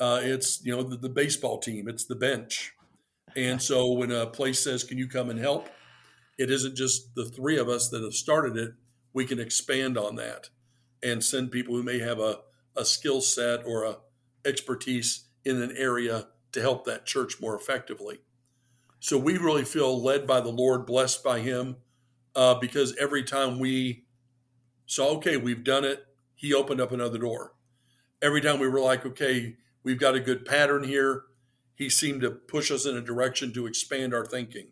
It's 0.00 0.64
you 0.64 0.74
know 0.74 0.82
the, 0.82 0.96
the, 0.96 1.08
baseball 1.08 1.58
team. 1.58 1.88
It's 1.88 2.04
the 2.04 2.14
bench, 2.14 2.72
and 3.34 3.60
so 3.60 3.92
when 3.92 4.12
a 4.12 4.26
place 4.26 4.62
says, 4.62 4.84
"Can 4.84 4.96
you 4.96 5.08
come 5.08 5.28
and 5.28 5.40
help?" 5.40 5.68
It 6.38 6.52
isn't 6.52 6.76
just 6.76 7.16
the 7.16 7.24
three 7.24 7.58
of 7.58 7.68
us 7.68 7.88
that 7.88 8.04
have 8.04 8.14
started 8.14 8.56
it. 8.56 8.74
We 9.12 9.26
can 9.26 9.40
expand 9.40 9.98
on 9.98 10.14
that 10.14 10.50
and 11.02 11.22
send 11.24 11.50
people 11.50 11.74
who 11.74 11.82
may 11.82 11.98
have 11.98 12.20
a 12.20 12.38
a 12.78 12.84
skill 12.84 13.20
set 13.20 13.66
or 13.66 13.84
a 13.84 13.96
expertise 14.44 15.24
in 15.44 15.60
an 15.60 15.74
area 15.76 16.28
to 16.52 16.60
help 16.60 16.84
that 16.84 17.06
church 17.06 17.40
more 17.40 17.56
effectively. 17.56 18.20
So 19.00 19.18
we 19.18 19.36
really 19.36 19.64
feel 19.64 20.02
led 20.02 20.26
by 20.26 20.40
the 20.40 20.50
Lord, 20.50 20.86
blessed 20.86 21.22
by 21.22 21.40
Him, 21.40 21.76
uh, 22.34 22.54
because 22.54 22.96
every 22.96 23.22
time 23.22 23.58
we 23.58 24.04
saw, 24.86 25.16
okay, 25.16 25.36
we've 25.36 25.64
done 25.64 25.84
it, 25.84 26.06
He 26.34 26.54
opened 26.54 26.80
up 26.80 26.92
another 26.92 27.18
door. 27.18 27.52
Every 28.20 28.40
time 28.40 28.58
we 28.58 28.68
were 28.68 28.80
like, 28.80 29.06
okay, 29.06 29.56
we've 29.82 30.00
got 30.00 30.14
a 30.14 30.20
good 30.20 30.44
pattern 30.44 30.84
here, 30.84 31.24
He 31.74 31.88
seemed 31.88 32.22
to 32.22 32.30
push 32.30 32.70
us 32.70 32.86
in 32.86 32.96
a 32.96 33.00
direction 33.00 33.52
to 33.54 33.66
expand 33.66 34.14
our 34.14 34.24
thinking. 34.24 34.68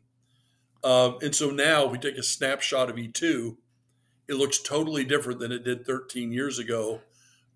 Uh, 0.82 1.18
and 1.22 1.34
so 1.34 1.50
now 1.50 1.86
if 1.86 1.92
we 1.92 1.98
take 1.98 2.18
a 2.18 2.22
snapshot 2.22 2.90
of 2.90 2.96
E2, 2.96 3.56
it 4.28 4.34
looks 4.34 4.60
totally 4.60 5.04
different 5.04 5.38
than 5.38 5.52
it 5.52 5.64
did 5.64 5.86
13 5.86 6.32
years 6.32 6.58
ago 6.58 7.00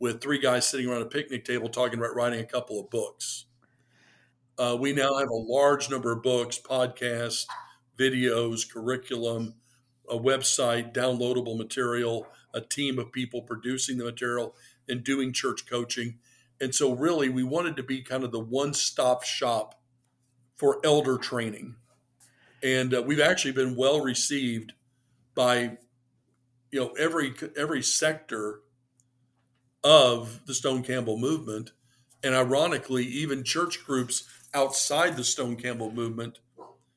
with 0.01 0.21
three 0.21 0.39
guys 0.39 0.67
sitting 0.67 0.89
around 0.89 1.03
a 1.03 1.07
picnic 1.07 1.45
table 1.45 1.69
talking 1.69 1.99
about 1.99 2.17
writing 2.17 2.41
a 2.41 2.45
couple 2.45 2.81
of 2.81 2.91
books. 2.91 3.45
Uh, 4.59 4.77
we 4.79 4.93
now 4.93 5.17
have 5.19 5.29
a 5.29 5.35
large 5.35 5.89
number 5.91 6.11
of 6.13 6.23
books, 6.23 6.59
podcasts, 6.59 7.47
videos, 7.97 8.69
curriculum, 8.71 9.55
a 10.09 10.19
website, 10.19 10.93
downloadable 10.93 11.57
material, 11.57 12.27
a 12.53 12.61
team 12.61 12.99
of 12.99 13.13
people 13.13 13.43
producing 13.43 13.99
the 13.99 14.05
material 14.05 14.55
and 14.89 15.05
doing 15.05 15.33
church 15.33 15.67
coaching. 15.69 16.19
And 16.61 16.75
so, 16.75 16.93
really, 16.93 17.29
we 17.29 17.45
wanted 17.45 17.77
to 17.77 17.83
be 17.83 18.03
kind 18.03 18.25
of 18.25 18.33
the 18.33 18.41
one 18.41 18.75
stop 18.75 19.23
shop 19.23 19.81
for 20.57 20.81
elder 20.85 21.17
training. 21.17 21.77
And 22.63 22.93
uh, 22.93 23.03
we've 23.03 23.21
actually 23.21 23.53
been 23.53 23.77
well 23.77 24.01
received 24.01 24.73
by 25.35 25.79
you 26.71 26.81
know 26.81 26.91
every 26.99 27.35
every 27.57 27.83
sector 27.83 28.61
of 29.83 30.41
the 30.47 30.55
Stone 30.55 30.83
Campbell 30.83 31.17
movement. 31.17 31.73
And 32.23 32.35
ironically, 32.35 33.05
even 33.05 33.45
church 33.45 33.85
groups 33.85 34.29
outside 34.53 35.17
the 35.17 35.25
Stone 35.25 35.57
Campbell 35.57 35.91
movement 35.91 36.39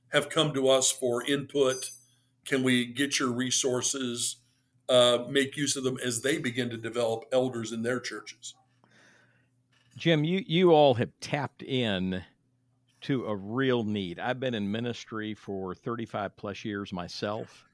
have 0.09 0.29
come 0.29 0.53
to 0.53 0.69
us 0.69 0.91
for 0.91 1.23
input. 1.23 1.89
Can 2.45 2.63
we 2.63 2.85
get 2.85 3.19
your 3.19 3.31
resources? 3.31 4.37
Uh, 4.89 5.25
make 5.29 5.55
use 5.55 5.75
of 5.77 5.83
them 5.83 5.97
as 6.03 6.21
they 6.21 6.37
begin 6.37 6.69
to 6.69 6.77
develop 6.77 7.23
elders 7.31 7.71
in 7.71 7.83
their 7.83 7.99
churches. 7.99 8.53
Jim, 9.95 10.23
you, 10.23 10.43
you 10.45 10.71
all 10.71 10.95
have 10.95 11.11
tapped 11.21 11.63
in 11.63 12.23
to 13.01 13.25
a 13.25 13.35
real 13.35 13.83
need. 13.83 14.19
I've 14.19 14.39
been 14.39 14.53
in 14.53 14.71
ministry 14.71 15.33
for 15.33 15.75
35 15.75 16.35
plus 16.35 16.65
years 16.65 16.91
myself. 16.91 17.65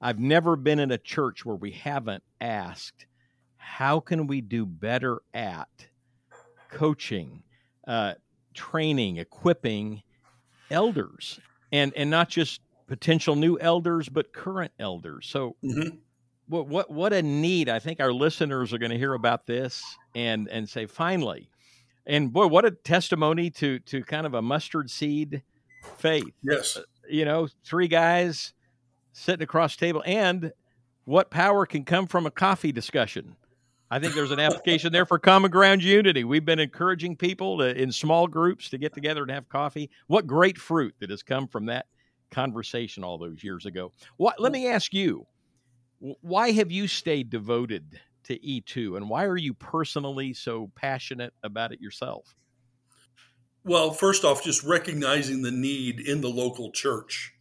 I've 0.00 0.18
never 0.18 0.56
been 0.56 0.80
in 0.80 0.90
a 0.90 0.98
church 0.98 1.44
where 1.44 1.56
we 1.56 1.70
haven't 1.70 2.22
asked, 2.40 3.06
how 3.62 4.00
can 4.00 4.26
we 4.26 4.40
do 4.40 4.66
better 4.66 5.22
at 5.32 5.68
coaching, 6.68 7.44
uh, 7.86 8.14
training, 8.54 9.18
equipping 9.18 10.02
elders, 10.70 11.38
and 11.70 11.92
and 11.96 12.10
not 12.10 12.28
just 12.28 12.60
potential 12.88 13.36
new 13.36 13.58
elders, 13.60 14.08
but 14.08 14.32
current 14.32 14.72
elders. 14.78 15.28
So, 15.28 15.56
mm-hmm. 15.64 15.96
what 16.48 16.66
what 16.66 16.90
what 16.90 17.12
a 17.12 17.22
need! 17.22 17.68
I 17.68 17.78
think 17.78 18.00
our 18.00 18.12
listeners 18.12 18.72
are 18.72 18.78
going 18.78 18.90
to 18.90 18.98
hear 18.98 19.14
about 19.14 19.46
this 19.46 19.82
and 20.14 20.48
and 20.48 20.68
say, 20.68 20.86
finally, 20.86 21.48
and 22.04 22.32
boy, 22.32 22.48
what 22.48 22.64
a 22.64 22.72
testimony 22.72 23.48
to 23.50 23.78
to 23.78 24.02
kind 24.02 24.26
of 24.26 24.34
a 24.34 24.42
mustard 24.42 24.90
seed 24.90 25.42
faith. 25.98 26.34
Yes, 26.42 26.76
uh, 26.76 26.82
you 27.08 27.24
know, 27.24 27.48
three 27.64 27.88
guys 27.88 28.54
sitting 29.12 29.44
across 29.44 29.76
the 29.76 29.86
table, 29.86 30.02
and 30.04 30.52
what 31.04 31.30
power 31.30 31.64
can 31.64 31.84
come 31.84 32.08
from 32.08 32.26
a 32.26 32.30
coffee 32.30 32.72
discussion? 32.72 33.36
I 33.92 33.98
think 33.98 34.14
there's 34.14 34.30
an 34.30 34.40
application 34.40 34.90
there 34.90 35.04
for 35.04 35.18
Common 35.18 35.50
Ground 35.50 35.84
Unity. 35.84 36.24
We've 36.24 36.46
been 36.46 36.58
encouraging 36.58 37.14
people 37.14 37.58
to, 37.58 37.78
in 37.78 37.92
small 37.92 38.26
groups 38.26 38.70
to 38.70 38.78
get 38.78 38.94
together 38.94 39.20
and 39.20 39.30
have 39.30 39.50
coffee. 39.50 39.90
What 40.06 40.26
great 40.26 40.56
fruit 40.56 40.94
that 41.00 41.10
has 41.10 41.22
come 41.22 41.46
from 41.46 41.66
that 41.66 41.84
conversation 42.30 43.04
all 43.04 43.18
those 43.18 43.44
years 43.44 43.66
ago. 43.66 43.92
What, 44.16 44.40
let 44.40 44.50
me 44.50 44.66
ask 44.66 44.94
you, 44.94 45.26
why 45.98 46.52
have 46.52 46.72
you 46.72 46.88
stayed 46.88 47.28
devoted 47.28 48.00
to 48.24 48.38
E2 48.38 48.96
and 48.96 49.10
why 49.10 49.26
are 49.26 49.36
you 49.36 49.52
personally 49.52 50.32
so 50.32 50.70
passionate 50.74 51.34
about 51.42 51.70
it 51.70 51.80
yourself? 51.82 52.34
Well, 53.62 53.90
first 53.90 54.24
off, 54.24 54.42
just 54.42 54.64
recognizing 54.64 55.42
the 55.42 55.50
need 55.50 56.00
in 56.00 56.22
the 56.22 56.30
local 56.30 56.72
church. 56.72 57.34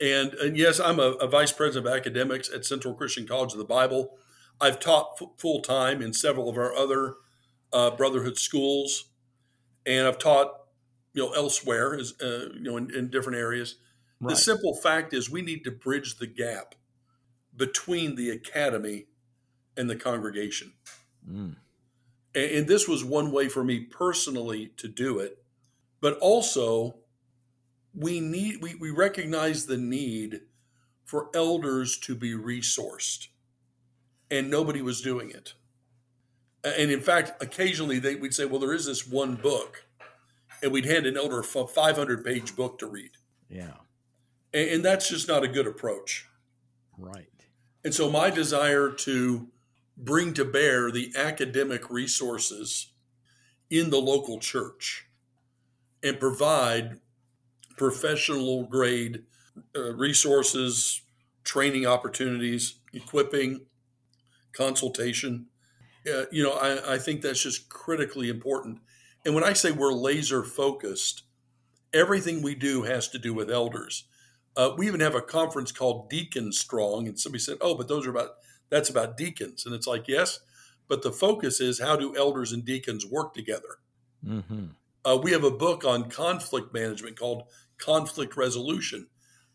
And, 0.00 0.34
and 0.34 0.56
yes, 0.56 0.80
I'm 0.80 0.98
a, 0.98 1.12
a 1.12 1.28
vice 1.28 1.52
president 1.52 1.86
of 1.86 1.96
academics 1.96 2.50
at 2.52 2.66
Central 2.66 2.94
Christian 2.94 3.28
College 3.28 3.52
of 3.52 3.58
the 3.58 3.64
Bible 3.64 4.18
I've 4.60 4.80
taught 4.80 5.18
f- 5.20 5.28
full 5.36 5.60
time 5.60 6.02
in 6.02 6.12
several 6.12 6.48
of 6.48 6.56
our 6.56 6.74
other 6.74 7.16
uh, 7.72 7.90
brotherhood 7.90 8.38
schools, 8.38 9.10
and 9.86 10.06
I've 10.06 10.18
taught 10.18 10.52
you 11.14 11.22
know 11.22 11.32
elsewhere, 11.32 11.94
as 11.94 12.14
uh, 12.20 12.50
you 12.54 12.62
know, 12.62 12.76
in, 12.76 12.94
in 12.94 13.10
different 13.10 13.38
areas. 13.38 13.76
Right. 14.20 14.30
The 14.30 14.36
simple 14.36 14.74
fact 14.74 15.14
is, 15.14 15.30
we 15.30 15.42
need 15.42 15.64
to 15.64 15.70
bridge 15.70 16.18
the 16.18 16.26
gap 16.26 16.74
between 17.56 18.16
the 18.16 18.30
academy 18.30 19.06
and 19.76 19.88
the 19.88 19.96
congregation. 19.96 20.72
Mm. 21.28 21.56
And, 22.34 22.50
and 22.50 22.66
this 22.66 22.88
was 22.88 23.04
one 23.04 23.30
way 23.30 23.48
for 23.48 23.62
me 23.62 23.80
personally 23.80 24.72
to 24.76 24.88
do 24.88 25.18
it, 25.18 25.42
but 26.00 26.18
also 26.18 26.96
we 27.94 28.20
need 28.20 28.60
we, 28.60 28.74
we 28.74 28.90
recognize 28.90 29.66
the 29.66 29.76
need 29.76 30.40
for 31.04 31.30
elders 31.34 31.96
to 31.98 32.14
be 32.14 32.32
resourced 32.32 33.28
and 34.30 34.50
nobody 34.50 34.82
was 34.82 35.00
doing 35.00 35.30
it. 35.30 35.54
And 36.64 36.90
in 36.90 37.00
fact, 37.00 37.42
occasionally 37.42 37.98
they 37.98 38.16
would 38.16 38.34
say, 38.34 38.44
"Well, 38.44 38.60
there 38.60 38.74
is 38.74 38.86
this 38.86 39.06
one 39.06 39.36
book," 39.36 39.86
and 40.62 40.72
we'd 40.72 40.84
hand 40.84 41.06
an 41.06 41.16
elder 41.16 41.40
a 41.40 41.44
500 41.44 42.24
page 42.24 42.56
book 42.56 42.78
to 42.78 42.86
read. 42.86 43.12
Yeah, 43.48 43.74
and, 44.52 44.68
and 44.70 44.84
that's 44.84 45.08
just 45.08 45.28
not 45.28 45.44
a 45.44 45.48
good 45.48 45.66
approach. 45.66 46.26
Right. 46.96 47.28
And 47.84 47.94
so, 47.94 48.10
my 48.10 48.30
desire 48.30 48.90
to 48.90 49.48
bring 49.96 50.34
to 50.34 50.44
bear 50.44 50.90
the 50.90 51.12
academic 51.16 51.90
resources 51.90 52.92
in 53.70 53.90
the 53.90 54.00
local 54.00 54.38
church 54.38 55.06
and 56.02 56.18
provide 56.20 57.00
professional 57.76 58.64
grade 58.64 59.24
uh, 59.76 59.94
resources, 59.94 61.02
training 61.44 61.86
opportunities, 61.86 62.80
equipping, 62.92 63.60
consultation. 64.58 65.46
Uh, 66.06 66.24
you 66.32 66.42
know, 66.42 66.52
I, 66.52 66.94
I 66.94 66.98
think 66.98 67.22
that's 67.22 67.42
just 67.42 67.68
critically 67.68 68.28
important. 68.28 68.80
And 69.24 69.34
when 69.34 69.44
I 69.44 69.52
say 69.52 69.70
we're 69.70 69.92
laser 69.92 70.42
focused, 70.42 71.22
everything 71.94 72.42
we 72.42 72.54
do 72.54 72.82
has 72.82 73.08
to 73.10 73.18
do 73.18 73.32
with 73.32 73.50
elders. 73.50 74.04
Uh, 74.56 74.72
we 74.76 74.88
even 74.88 75.00
have 75.00 75.14
a 75.14 75.22
conference 75.22 75.70
called 75.70 76.10
Deacon 76.10 76.52
Strong, 76.52 77.06
and 77.06 77.18
somebody 77.18 77.40
said, 77.40 77.58
"Oh, 77.60 77.76
but 77.76 77.88
those 77.88 78.06
are 78.06 78.10
about 78.10 78.30
that's 78.70 78.90
about 78.90 79.16
deacons," 79.16 79.64
and 79.64 79.74
it's 79.74 79.86
like, 79.86 80.08
yes, 80.08 80.40
but 80.88 81.02
the 81.02 81.12
focus 81.12 81.60
is 81.60 81.80
how 81.80 81.96
do 81.96 82.16
elders 82.16 82.52
and 82.52 82.64
deacons 82.64 83.06
work 83.06 83.34
together. 83.34 83.78
Mm-hmm. 84.26 84.66
Uh, 85.04 85.18
we 85.22 85.30
have 85.30 85.44
a 85.44 85.50
book 85.50 85.84
on 85.84 86.10
conflict 86.10 86.74
management 86.74 87.18
called 87.18 87.44
Conflict 87.78 88.36
Resolution, 88.36 89.06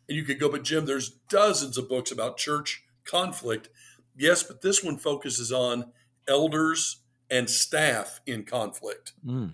and 0.07 0.15
you 0.15 0.23
could 0.23 0.39
go, 0.39 0.49
but 0.49 0.63
Jim, 0.63 0.85
there's 0.85 1.09
dozens 1.29 1.77
of 1.77 1.89
books 1.89 2.11
about 2.11 2.37
church 2.37 2.83
conflict, 3.03 3.69
Yes, 4.15 4.43
but 4.43 4.61
this 4.61 4.83
one 4.83 4.97
focuses 4.97 5.51
on 5.51 5.91
elders 6.27 6.97
and 7.29 7.49
staff 7.49 8.21
in 8.25 8.43
conflict. 8.43 9.13
Mm. 9.25 9.53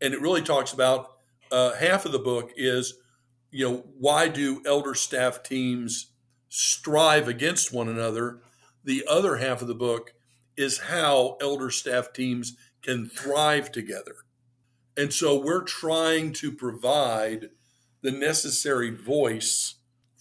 And 0.00 0.14
it 0.14 0.20
really 0.20 0.42
talks 0.42 0.72
about 0.72 1.18
uh, 1.50 1.74
half 1.74 2.04
of 2.04 2.12
the 2.12 2.18
book 2.18 2.52
is, 2.56 2.94
you 3.50 3.68
know, 3.68 3.84
why 3.98 4.28
do 4.28 4.62
elder 4.66 4.94
staff 4.94 5.42
teams 5.42 6.12
strive 6.48 7.28
against 7.28 7.72
one 7.72 7.88
another? 7.88 8.40
The 8.84 9.04
other 9.08 9.36
half 9.36 9.62
of 9.62 9.68
the 9.68 9.74
book 9.74 10.12
is 10.56 10.78
how 10.78 11.36
elder 11.40 11.70
staff 11.70 12.12
teams 12.12 12.56
can 12.82 13.08
thrive 13.08 13.72
together. 13.72 14.16
And 14.96 15.12
so 15.12 15.38
we're 15.38 15.64
trying 15.64 16.32
to 16.34 16.52
provide 16.52 17.50
the 18.02 18.10
necessary 18.10 18.90
voice 18.90 19.75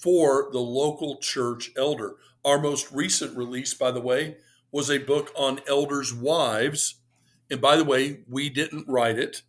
for 0.05 0.49
the 0.51 0.59
local 0.59 1.17
church 1.17 1.71
elder. 1.75 2.17
Our 2.45 2.61
most 2.61 2.91
recent 2.91 3.35
release, 3.35 3.73
by 3.73 3.89
the 3.89 4.01
way, 4.01 4.37
was 4.71 4.91
a 4.91 4.99
book 4.99 5.31
on 5.35 5.61
elders' 5.67 6.13
wives. 6.13 7.01
And 7.49 7.59
by 7.59 7.75
the 7.75 7.83
way, 7.83 8.23
we 8.29 8.49
didn't 8.51 8.87
write 8.87 9.17
it. 9.17 9.41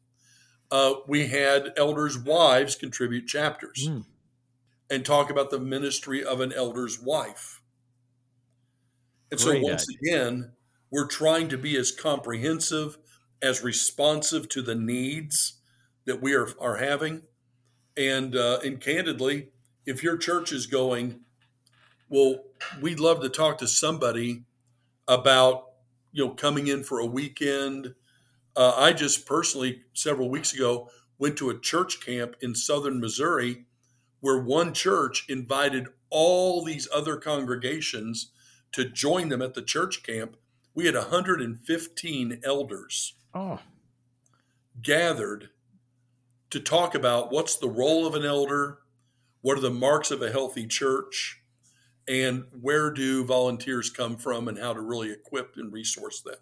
Uh, 0.71 0.95
we 1.07 1.27
had 1.27 1.75
elders' 1.77 2.17
wives 2.19 2.75
contribute 2.75 3.27
chapters 3.27 3.87
Mm. 3.87 4.07
and 4.89 5.05
talk 5.05 5.29
about 5.29 5.51
the 5.51 5.61
ministry 5.61 6.25
of 6.25 6.41
an 6.41 6.55
elder's 6.55 6.99
wife. 6.99 7.61
And 9.31 9.39
so, 9.39 9.51
Great 9.51 9.63
once 9.63 9.87
again, 9.91 10.53
we're 10.91 11.07
trying 11.07 11.49
to 11.51 11.59
be 11.59 11.77
as 11.77 11.93
comprehensive, 11.93 12.97
as 13.43 13.63
responsive 13.63 14.49
to 14.49 14.63
the 14.63 14.75
needs 14.75 15.61
that 16.07 16.23
we 16.23 16.35
are, 16.35 16.49
are 16.59 16.77
having. 16.77 17.25
And, 17.95 18.35
uh, 18.35 18.61
and 18.65 18.81
candidly, 18.81 19.51
if 19.87 20.03
your 20.03 20.17
church 20.17 20.53
is 20.53 20.67
going, 20.67 21.21
well, 22.09 22.45
we'd 22.81 23.01
love 23.01 23.21
to 23.23 23.29
talk 23.29 23.59
to 23.59 23.69
somebody 23.69 24.45
about, 25.09 25.71
you 26.13 26.25
know, 26.25 26.35
coming 26.35 26.67
in 26.67 26.83
for 26.85 26.99
a 26.99 27.07
weekend. 27.07 27.95
Uh, 28.55 28.75
I 28.77 28.93
just 28.93 29.27
personally, 29.27 29.83
several 29.93 30.29
weeks 30.31 30.53
ago, 30.53 30.91
went 31.19 31.37
to 31.39 31.51
a 31.51 31.59
church 31.59 32.05
camp 32.05 32.37
in 32.41 32.55
southern 32.55 33.01
Missouri 33.01 33.65
where 34.21 34.41
one 34.41 34.73
church 34.75 35.25
invited 35.29 35.89
all 36.11 36.65
these 36.65 36.89
other 36.95 37.17
congregations 37.17 38.33
to 38.73 38.89
join 38.89 39.29
them 39.29 39.43
at 39.43 39.55
the 39.55 39.63
church 39.63 40.03
camp. 40.03 40.37
We 40.75 40.87
had 40.87 40.95
115 40.95 42.41
elders 42.45 43.15
Oh, 43.35 43.61
gathered 44.83 45.51
to 46.51 46.61
talk 46.61 46.95
about 46.95 47.31
what's 47.31 47.57
the 47.57 47.69
role 47.69 48.07
of 48.07 48.15
an 48.15 48.25
elder, 48.25 48.79
what 49.43 49.57
are 49.59 49.61
the 49.63 49.71
marks 49.71 50.11
of 50.11 50.23
a 50.23 50.31
healthy 50.31 50.67
church, 50.67 51.41
and 52.09 52.45
where 52.61 52.91
do 52.91 53.25
volunteers 53.25 53.91
come 53.91 54.17
from 54.17 54.49
and 54.49 54.59
how 54.59 54.73
to 54.73 54.81
really 54.81 55.11
equip 55.11 55.55
and 55.57 55.73
resource 55.73 56.21
them. 56.23 56.37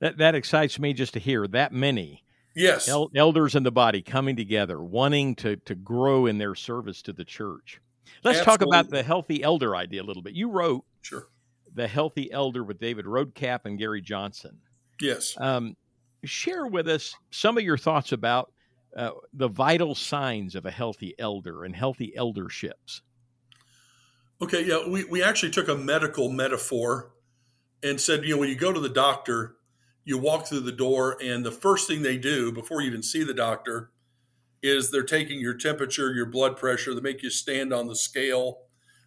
that 0.00 0.18
that 0.18 0.34
excites 0.34 0.78
me 0.78 0.92
just 0.92 1.12
to 1.14 1.20
hear 1.20 1.46
that 1.46 1.72
many 1.72 2.24
Yes. 2.56 2.88
el- 2.88 3.10
elders 3.14 3.54
in 3.54 3.62
the 3.62 3.70
body 3.70 4.02
coming 4.02 4.34
together, 4.36 4.82
wanting 4.82 5.34
to 5.36 5.56
to 5.56 5.74
grow 5.74 6.26
in 6.26 6.38
their 6.38 6.54
service 6.54 7.00
to 7.02 7.12
the 7.12 7.24
church. 7.24 7.80
Let's 8.24 8.42
talk 8.44 8.60
about 8.62 8.90
the 8.90 9.02
healthy 9.02 9.42
elder 9.42 9.74
idea 9.76 10.02
a 10.02 10.04
little 10.04 10.22
bit. 10.22 10.34
You 10.34 10.50
wrote 10.50 10.84
Sure. 11.02 11.28
the 11.74 11.86
healthy 11.88 12.30
elder 12.32 12.62
with 12.64 12.78
David 12.80 13.06
Roadcup 13.06 13.64
and 13.64 13.78
Gary 13.78 14.00
Johnson. 14.02 14.60
Yes. 15.00 15.34
Um, 15.38 15.76
share 16.24 16.66
with 16.66 16.88
us 16.88 17.14
some 17.30 17.56
of 17.56 17.64
your 17.64 17.78
thoughts 17.78 18.12
about 18.12 18.52
uh, 18.96 19.10
the 19.32 19.48
vital 19.48 19.94
signs 19.94 20.54
of 20.54 20.66
a 20.66 20.70
healthy 20.70 21.14
elder 21.18 21.64
and 21.64 21.74
healthy 21.74 22.12
elderships. 22.16 23.02
Okay. 24.40 24.64
Yeah. 24.64 24.88
We, 24.88 25.04
we 25.04 25.22
actually 25.22 25.52
took 25.52 25.68
a 25.68 25.76
medical 25.76 26.28
metaphor 26.28 27.12
and 27.82 28.00
said, 28.00 28.24
you 28.24 28.34
know, 28.34 28.40
when 28.40 28.48
you 28.48 28.56
go 28.56 28.72
to 28.72 28.80
the 28.80 28.88
doctor, 28.88 29.56
you 30.04 30.18
walk 30.18 30.46
through 30.46 30.60
the 30.60 30.72
door, 30.72 31.16
and 31.22 31.44
the 31.44 31.52
first 31.52 31.86
thing 31.86 32.02
they 32.02 32.18
do 32.18 32.50
before 32.50 32.80
you 32.80 32.88
even 32.88 33.02
see 33.02 33.22
the 33.22 33.34
doctor 33.34 33.90
is 34.62 34.90
they're 34.90 35.02
taking 35.02 35.40
your 35.40 35.54
temperature, 35.54 36.12
your 36.12 36.26
blood 36.26 36.56
pressure. 36.56 36.94
They 36.94 37.00
make 37.00 37.22
you 37.22 37.30
stand 37.30 37.72
on 37.72 37.88
the 37.88 37.96
scale. 37.96 38.58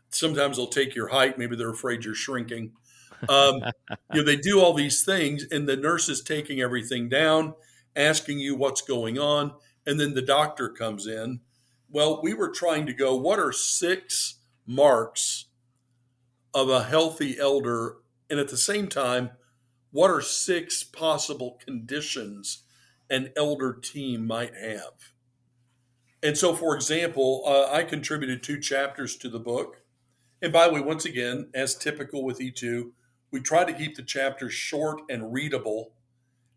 Sometimes 0.10 0.58
they'll 0.58 0.68
take 0.68 0.96
your 0.96 1.10
height. 1.10 1.38
Maybe 1.38 1.56
they're 1.56 1.70
afraid 1.70 2.06
you're 2.06 2.16
shrinking. 2.16 2.74
Um, 3.30 3.62
you 4.14 4.22
know, 4.22 4.24
they 4.24 4.36
do 4.36 4.62
all 4.62 4.74
these 4.74 5.04
things, 5.04 5.46
and 5.52 5.68
the 5.68 5.78
nurse 5.78 6.10
is 6.10 6.22
taking 6.22 6.62
everything 6.62 7.10
down, 7.10 7.56
asking 7.96 8.40
you 8.40 8.56
what's 8.56 8.82
going 8.82 9.18
on, 9.18 9.54
and 9.86 10.00
then 10.00 10.14
the 10.14 10.22
doctor 10.22 10.70
comes 10.70 11.08
in. 11.08 11.42
Well, 11.90 12.22
we 12.22 12.34
were 12.34 12.50
trying 12.50 12.86
to 12.88 12.94
go. 12.94 13.16
What 13.16 13.40
are 13.40 13.52
six 13.52 14.40
marks 14.66 15.46
of 16.54 16.70
a 16.70 16.84
healthy 16.84 17.38
elder, 17.40 17.98
and 18.30 18.40
at 18.40 18.50
the 18.50 18.58
same 18.58 18.88
time, 18.88 19.32
what 19.92 20.10
are 20.10 20.22
six 20.22 20.84
possible 20.84 21.60
conditions 21.64 22.64
an 23.10 23.32
elder 23.38 23.74
team 23.74 24.26
might 24.26 24.54
have? 24.56 25.14
And 26.24 26.38
so, 26.38 26.56
for 26.56 26.76
example, 26.76 27.44
uh, 27.46 27.72
I 27.72 27.84
contributed 27.84 28.42
two 28.42 28.60
chapters 28.60 29.16
to 29.18 29.30
the 29.30 29.40
book. 29.40 29.82
And 30.42 30.52
by 30.52 30.68
the 30.68 30.74
way, 30.74 30.82
once 30.82 31.06
again, 31.06 31.50
as 31.54 31.76
typical 31.76 32.24
with 32.24 32.40
E2, 32.40 32.90
we 33.32 33.40
try 33.42 33.64
to 33.64 33.74
keep 33.74 33.96
the 33.96 34.04
chapters 34.04 34.54
short 34.54 35.02
and 35.10 35.32
readable 35.32 35.92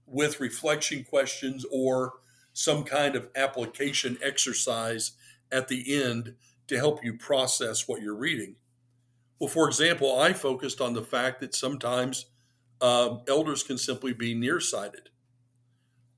with 0.07 0.41
reflection 0.41 1.05
questions 1.05 1.67
or 1.71 2.15
some 2.59 2.83
kind 2.83 3.15
of 3.15 3.29
application 3.37 4.19
exercise 4.21 5.13
at 5.53 5.69
the 5.69 6.03
end 6.03 6.35
to 6.67 6.77
help 6.77 7.05
you 7.05 7.17
process 7.17 7.87
what 7.87 8.03
you're 8.03 8.17
reading. 8.17 8.57
Well, 9.39 9.49
for 9.49 9.69
example, 9.69 10.19
I 10.19 10.33
focused 10.33 10.81
on 10.81 10.93
the 10.93 11.05
fact 11.05 11.39
that 11.39 11.55
sometimes 11.55 12.27
uh, 12.81 13.19
elders 13.29 13.63
can 13.63 13.79
simply 13.79 14.13
be 14.13 14.35
nearsighted. 14.35 15.11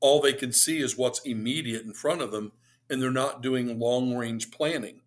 All 0.01 0.19
they 0.19 0.33
can 0.33 0.51
see 0.51 0.79
is 0.79 0.97
what's 0.97 1.21
immediate 1.27 1.85
in 1.85 1.93
front 1.93 2.23
of 2.23 2.31
them, 2.31 2.53
and 2.89 3.03
they're 3.03 3.11
not 3.11 3.43
doing 3.43 3.79
long 3.79 4.17
range 4.17 4.51
planning. 4.51 5.03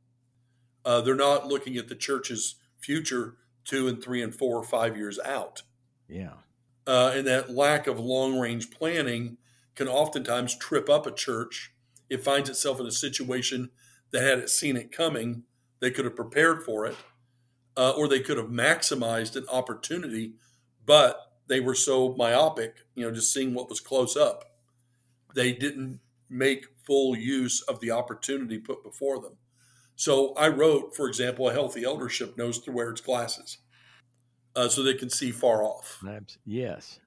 Uh, 0.85 1.01
they're 1.01 1.15
not 1.15 1.47
looking 1.47 1.77
at 1.77 1.87
the 1.87 1.95
church's 1.95 2.57
future 2.77 3.37
two 3.65 3.87
and 3.87 4.03
three 4.03 4.21
and 4.21 4.35
four 4.35 4.55
or 4.55 4.63
five 4.63 4.95
years 4.95 5.19
out. 5.25 5.63
Yeah. 6.07 6.33
Uh, 6.85 7.13
and 7.15 7.25
that 7.25 7.49
lack 7.49 7.87
of 7.87 7.99
long 7.99 8.37
range 8.37 8.69
planning 8.69 9.37
can 9.75 9.87
oftentimes 9.87 10.57
trip 10.57 10.89
up 10.89 11.05
a 11.05 11.11
church. 11.11 11.73
It 12.09 12.23
finds 12.23 12.49
itself 12.49 12.79
in 12.79 12.85
a 12.85 12.91
situation 12.91 13.69
that 14.11 14.21
had 14.21 14.39
it 14.39 14.49
seen 14.49 14.77
it 14.77 14.91
coming, 14.91 15.43
they 15.79 15.91
could 15.91 16.05
have 16.05 16.15
prepared 16.15 16.63
for 16.63 16.85
it, 16.85 16.95
uh, 17.75 17.91
or 17.91 18.07
they 18.07 18.19
could 18.19 18.37
have 18.37 18.47
maximized 18.47 19.35
an 19.35 19.45
opportunity, 19.51 20.33
but 20.85 21.19
they 21.47 21.59
were 21.59 21.75
so 21.75 22.13
myopic, 22.17 22.77
you 22.95 23.03
know, 23.03 23.11
just 23.11 23.33
seeing 23.33 23.53
what 23.53 23.69
was 23.69 23.79
close 23.79 24.15
up, 24.15 24.43
they 25.35 25.51
didn't 25.51 25.99
make 26.29 26.67
full 26.85 27.17
use 27.17 27.61
of 27.61 27.79
the 27.79 27.91
opportunity 27.91 28.59
put 28.59 28.83
before 28.83 29.19
them. 29.19 29.37
So 29.95 30.33
I 30.33 30.47
wrote, 30.47 30.95
for 30.95 31.07
example, 31.07 31.49
a 31.49 31.53
healthy 31.53 31.83
eldership 31.83 32.37
knows 32.37 32.59
to 32.59 32.71
wear 32.71 32.89
its 32.89 33.01
glasses 33.01 33.59
uh, 34.55 34.69
so 34.69 34.83
they 34.83 34.93
can 34.93 35.09
see 35.09 35.31
far 35.31 35.63
off. 35.63 35.99
Yes. 36.45 36.99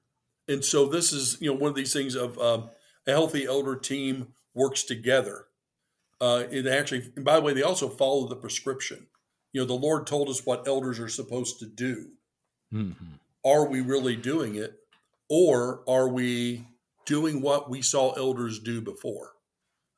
And 0.47 0.63
so 0.63 0.85
this 0.85 1.11
is, 1.11 1.37
you 1.41 1.51
know, 1.51 1.57
one 1.57 1.69
of 1.69 1.75
these 1.75 1.93
things 1.93 2.15
of 2.15 2.37
um, 2.39 2.69
a 3.05 3.11
healthy 3.11 3.45
elder 3.45 3.75
team 3.75 4.33
works 4.53 4.83
together. 4.83 5.45
Uh, 6.19 6.45
it 6.49 6.65
actually, 6.65 7.11
and 7.15 7.25
by 7.25 7.35
the 7.35 7.41
way, 7.41 7.53
they 7.53 7.61
also 7.61 7.89
follow 7.89 8.27
the 8.27 8.35
prescription. 8.35 9.07
You 9.53 9.61
know, 9.61 9.67
the 9.67 9.73
Lord 9.73 10.07
told 10.07 10.29
us 10.29 10.45
what 10.45 10.67
elders 10.67 10.99
are 10.99 11.09
supposed 11.09 11.59
to 11.59 11.65
do. 11.65 12.09
hmm 12.71 12.91
Are 13.45 13.67
we 13.67 13.81
really 13.81 14.15
doing 14.15 14.55
it, 14.55 14.79
or 15.29 15.83
are 15.87 16.09
we 16.09 16.67
doing 17.05 17.41
what 17.41 17.69
we 17.69 17.81
saw 17.81 18.11
elders 18.13 18.59
do 18.59 18.81
before? 18.81 19.33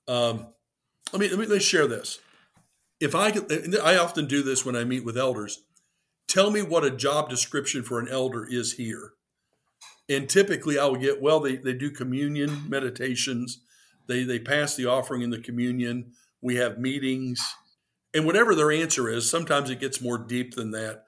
Um, 0.07 0.47
let 1.13 1.19
me 1.21 1.29
let 1.29 1.39
me 1.39 1.45
let's 1.45 1.65
share 1.65 1.87
this. 1.87 2.19
If 2.99 3.15
I 3.15 3.31
could, 3.31 3.79
I 3.79 3.97
often 3.97 4.27
do 4.27 4.43
this 4.43 4.65
when 4.65 4.75
I 4.75 4.83
meet 4.83 5.05
with 5.05 5.17
elders. 5.17 5.63
Tell 6.27 6.51
me 6.51 6.61
what 6.61 6.83
a 6.83 6.91
job 6.91 7.29
description 7.29 7.83
for 7.83 7.99
an 7.99 8.07
elder 8.07 8.45
is 8.45 8.73
here. 8.73 9.13
And 10.09 10.27
typically 10.27 10.79
I 10.79 10.87
would 10.87 11.01
get, 11.01 11.21
well, 11.21 11.39
they, 11.39 11.55
they 11.55 11.73
do 11.73 11.91
communion 11.91 12.67
meditations. 12.67 13.61
They, 14.07 14.23
they 14.23 14.39
pass 14.39 14.75
the 14.75 14.87
offering 14.87 15.21
in 15.21 15.29
the 15.29 15.39
communion. 15.39 16.13
We 16.41 16.55
have 16.55 16.79
meetings. 16.79 17.39
And 18.13 18.25
whatever 18.25 18.55
their 18.55 18.71
answer 18.71 19.07
is, 19.07 19.29
sometimes 19.29 19.69
it 19.69 19.79
gets 19.79 20.01
more 20.01 20.17
deep 20.17 20.55
than 20.55 20.71
that. 20.71 21.05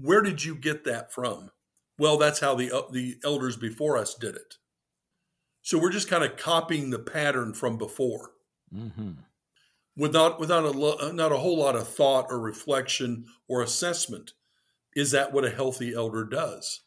Where 0.00 0.22
did 0.22 0.44
you 0.44 0.54
get 0.54 0.84
that 0.84 1.12
from? 1.12 1.50
Well, 1.98 2.18
that's 2.18 2.40
how 2.40 2.54
the, 2.54 2.86
the 2.92 3.16
elders 3.24 3.56
before 3.56 3.96
us 3.96 4.14
did 4.14 4.36
it. 4.36 4.54
So 5.62 5.78
we're 5.78 5.90
just 5.90 6.08
kind 6.08 6.22
of 6.22 6.36
copying 6.36 6.90
the 6.90 6.98
pattern 7.00 7.52
from 7.52 7.76
before 7.76 8.30
hmm 8.72 9.12
without, 9.96 10.38
without 10.38 10.64
a, 10.64 10.70
lo- 10.70 11.10
not 11.12 11.32
a 11.32 11.38
whole 11.38 11.58
lot 11.58 11.74
of 11.74 11.88
thought 11.88 12.26
or 12.30 12.38
reflection 12.38 13.24
or 13.48 13.62
assessment. 13.62 14.32
Is 14.94 15.10
that 15.10 15.32
what 15.32 15.44
a 15.44 15.50
healthy 15.50 15.94
elder 15.94 16.24
does? 16.24 16.82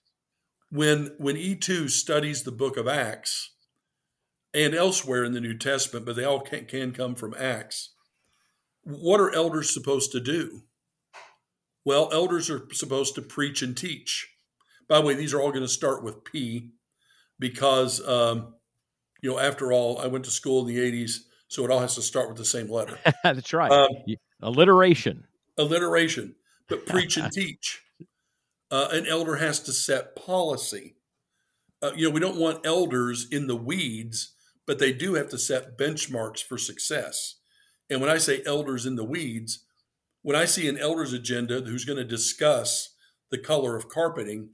When 0.69 1.11
when 1.17 1.35
E2 1.35 1.89
studies 1.89 2.43
the 2.43 2.51
book 2.51 2.77
of 2.77 2.87
Acts 2.87 3.51
and 4.53 4.73
elsewhere 4.73 5.23
in 5.23 5.33
the 5.33 5.41
New 5.41 5.57
Testament, 5.57 6.05
but 6.05 6.15
they 6.15 6.23
all 6.23 6.39
can, 6.39 6.65
can 6.65 6.91
come 6.91 7.15
from 7.15 7.35
Acts. 7.37 7.93
What 8.83 9.19
are 9.19 9.33
elders 9.33 9.73
supposed 9.73 10.11
to 10.13 10.19
do? 10.19 10.63
Well, 11.85 12.09
elders 12.11 12.49
are 12.49 12.67
supposed 12.71 13.15
to 13.15 13.21
preach 13.21 13.61
and 13.61 13.75
teach. 13.75 14.27
By 14.87 14.99
the 14.99 15.05
way, 15.05 15.13
these 15.13 15.33
are 15.33 15.41
all 15.41 15.51
going 15.51 15.63
to 15.63 15.67
start 15.67 16.03
with 16.03 16.23
P. 16.23 16.71
because 17.37 18.05
um, 18.07 18.55
you 19.21 19.29
know, 19.29 19.39
after 19.39 19.71
all, 19.71 19.99
I 19.99 20.07
went 20.07 20.25
to 20.25 20.31
school 20.31 20.67
in 20.67 20.73
the 20.73 20.79
'80s, 20.79 21.19
so 21.47 21.63
it 21.63 21.71
all 21.71 21.79
has 21.79 21.95
to 21.95 22.01
start 22.01 22.29
with 22.29 22.37
the 22.37 22.45
same 22.45 22.69
letter. 22.69 22.97
That's 23.23 23.53
right. 23.53 23.71
Um, 23.71 23.89
alliteration. 24.41 25.25
Alliteration. 25.57 26.35
But 26.67 26.85
preach 26.85 27.17
and 27.17 27.31
teach. 27.31 27.81
Uh, 28.71 28.87
an 28.91 29.07
elder 29.07 29.37
has 29.37 29.59
to 29.61 29.73
set 29.73 30.15
policy. 30.15 30.95
Uh, 31.81 31.91
you 31.95 32.07
know, 32.07 32.13
we 32.13 32.19
don't 32.19 32.39
want 32.39 32.65
elders 32.65 33.27
in 33.31 33.47
the 33.47 33.55
weeds, 33.55 34.33
but 34.67 34.79
they 34.79 34.93
do 34.93 35.15
have 35.15 35.29
to 35.29 35.37
set 35.37 35.77
benchmarks 35.77 36.43
for 36.43 36.57
success. 36.57 37.35
And 37.89 38.01
when 38.01 38.09
I 38.09 38.17
say 38.17 38.43
elders 38.45 38.85
in 38.85 38.95
the 38.95 39.03
weeds, 39.03 39.65
when 40.21 40.35
I 40.35 40.45
see 40.45 40.67
an 40.67 40.77
elder's 40.77 41.13
agenda 41.13 41.61
who's 41.61 41.85
going 41.85 41.97
to 41.97 42.03
discuss 42.03 42.95
the 43.31 43.37
color 43.37 43.75
of 43.75 43.89
carpeting 43.89 44.51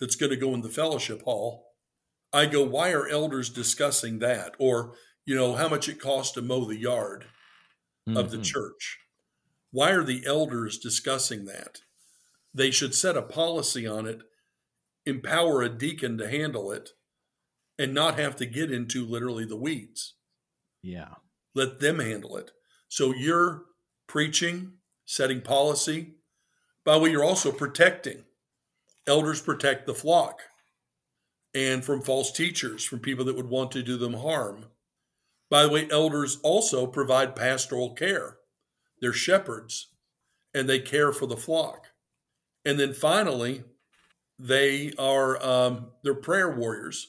that's 0.00 0.16
going 0.16 0.30
to 0.30 0.36
go 0.36 0.54
in 0.54 0.62
the 0.62 0.68
fellowship 0.68 1.22
hall, 1.22 1.66
I 2.32 2.46
go, 2.46 2.64
why 2.64 2.92
are 2.92 3.06
elders 3.06 3.50
discussing 3.50 4.18
that? 4.20 4.54
Or, 4.58 4.94
you 5.26 5.36
know, 5.36 5.54
how 5.54 5.68
much 5.68 5.88
it 5.88 6.00
costs 6.00 6.32
to 6.34 6.42
mow 6.42 6.64
the 6.64 6.78
yard 6.78 7.26
mm-hmm. 8.08 8.16
of 8.16 8.30
the 8.30 8.38
mm-hmm. 8.38 8.44
church. 8.44 8.98
Why 9.70 9.90
are 9.90 10.04
the 10.04 10.24
elders 10.26 10.78
discussing 10.78 11.44
that? 11.46 11.80
They 12.54 12.70
should 12.70 12.94
set 12.94 13.16
a 13.16 13.22
policy 13.22 13.86
on 13.86 14.06
it, 14.06 14.20
empower 15.06 15.62
a 15.62 15.68
deacon 15.68 16.18
to 16.18 16.28
handle 16.28 16.70
it, 16.70 16.90
and 17.78 17.94
not 17.94 18.18
have 18.18 18.36
to 18.36 18.46
get 18.46 18.70
into 18.70 19.06
literally 19.06 19.44
the 19.44 19.56
weeds. 19.56 20.14
Yeah. 20.82 21.14
Let 21.54 21.80
them 21.80 21.98
handle 21.98 22.36
it. 22.36 22.50
So 22.88 23.14
you're 23.14 23.64
preaching, 24.06 24.74
setting 25.06 25.40
policy. 25.40 26.14
By 26.84 26.94
the 26.94 27.00
way, 27.00 27.10
you're 27.10 27.24
also 27.24 27.52
protecting. 27.52 28.24
Elders 29.06 29.40
protect 29.40 29.86
the 29.86 29.94
flock 29.94 30.42
and 31.54 31.84
from 31.84 32.02
false 32.02 32.32
teachers, 32.32 32.84
from 32.84 33.00
people 33.00 33.24
that 33.24 33.36
would 33.36 33.48
want 33.48 33.70
to 33.72 33.82
do 33.82 33.96
them 33.96 34.14
harm. 34.14 34.66
By 35.50 35.64
the 35.64 35.68
way, 35.68 35.88
elders 35.90 36.38
also 36.42 36.86
provide 36.86 37.36
pastoral 37.36 37.94
care. 37.94 38.38
They're 39.00 39.12
shepherds 39.12 39.88
and 40.54 40.68
they 40.68 40.78
care 40.78 41.12
for 41.12 41.26
the 41.26 41.36
flock. 41.36 41.88
And 42.64 42.78
then 42.78 42.92
finally, 42.92 43.64
they 44.38 44.92
are 44.98 45.44
um, 45.44 45.92
they're 46.02 46.14
prayer 46.14 46.50
warriors. 46.50 47.08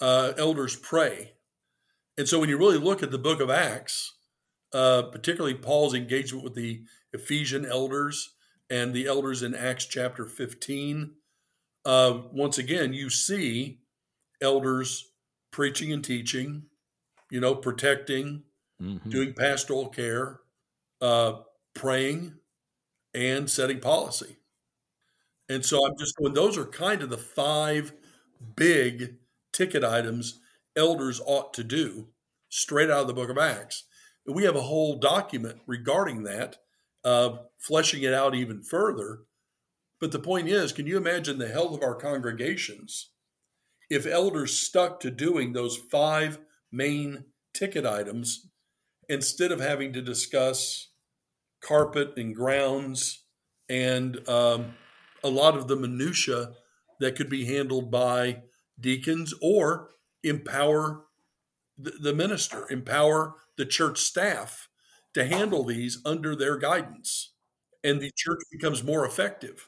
Uh, 0.00 0.32
elders 0.38 0.76
pray, 0.76 1.34
and 2.16 2.26
so 2.26 2.40
when 2.40 2.48
you 2.48 2.56
really 2.56 2.78
look 2.78 3.02
at 3.02 3.10
the 3.10 3.18
Book 3.18 3.38
of 3.38 3.50
Acts, 3.50 4.16
uh, 4.72 5.02
particularly 5.02 5.54
Paul's 5.54 5.92
engagement 5.92 6.42
with 6.42 6.54
the 6.54 6.84
Ephesian 7.12 7.66
elders 7.66 8.34
and 8.70 8.94
the 8.94 9.06
elders 9.06 9.42
in 9.42 9.54
Acts 9.54 9.84
chapter 9.84 10.24
fifteen, 10.24 11.16
uh, 11.84 12.20
once 12.32 12.56
again 12.56 12.94
you 12.94 13.10
see 13.10 13.80
elders 14.40 15.12
preaching 15.50 15.92
and 15.92 16.02
teaching, 16.02 16.62
you 17.30 17.40
know, 17.40 17.54
protecting, 17.54 18.44
mm-hmm. 18.80 19.10
doing 19.10 19.34
pastoral 19.34 19.90
care, 19.90 20.40
uh, 21.02 21.40
praying, 21.74 22.36
and 23.12 23.50
setting 23.50 23.80
policy. 23.80 24.38
And 25.50 25.64
so 25.66 25.84
I'm 25.84 25.98
just 25.98 26.16
going, 26.16 26.32
those 26.32 26.56
are 26.56 26.64
kind 26.64 27.02
of 27.02 27.10
the 27.10 27.18
five 27.18 27.92
big 28.54 29.16
ticket 29.52 29.82
items 29.82 30.38
elders 30.76 31.20
ought 31.26 31.52
to 31.54 31.64
do 31.64 32.06
straight 32.48 32.88
out 32.88 33.00
of 33.00 33.06
the 33.08 33.14
book 33.14 33.30
of 33.30 33.36
Acts. 33.36 33.84
And 34.24 34.36
we 34.36 34.44
have 34.44 34.54
a 34.54 34.62
whole 34.62 34.96
document 34.96 35.58
regarding 35.66 36.22
that, 36.22 36.58
uh, 37.04 37.30
fleshing 37.58 38.04
it 38.04 38.14
out 38.14 38.36
even 38.36 38.62
further. 38.62 39.24
But 40.00 40.12
the 40.12 40.20
point 40.20 40.46
is, 40.48 40.70
can 40.72 40.86
you 40.86 40.96
imagine 40.96 41.38
the 41.38 41.48
health 41.48 41.74
of 41.74 41.82
our 41.82 41.96
congregations 41.96 43.10
if 43.90 44.06
elders 44.06 44.56
stuck 44.56 45.00
to 45.00 45.10
doing 45.10 45.52
those 45.52 45.76
five 45.76 46.38
main 46.70 47.24
ticket 47.52 47.84
items 47.84 48.46
instead 49.08 49.50
of 49.50 49.58
having 49.58 49.92
to 49.94 50.00
discuss 50.00 50.90
carpet 51.60 52.12
and 52.16 52.36
grounds 52.36 53.24
and 53.68 54.28
um, 54.28 54.74
a 55.22 55.28
lot 55.28 55.56
of 55.56 55.68
the 55.68 55.76
minutia 55.76 56.52
that 56.98 57.16
could 57.16 57.28
be 57.28 57.46
handled 57.46 57.90
by 57.90 58.42
deacons 58.78 59.34
or 59.42 59.90
empower 60.22 61.04
the, 61.78 62.12
minister, 62.12 62.70
empower 62.70 63.36
the 63.56 63.64
church 63.64 63.98
staff 63.98 64.68
to 65.14 65.26
handle 65.26 65.64
these 65.64 66.00
under 66.04 66.36
their 66.36 66.56
guidance, 66.56 67.32
and 67.82 68.00
the 68.00 68.12
church 68.16 68.40
becomes 68.52 68.84
more 68.84 69.06
effective. 69.06 69.66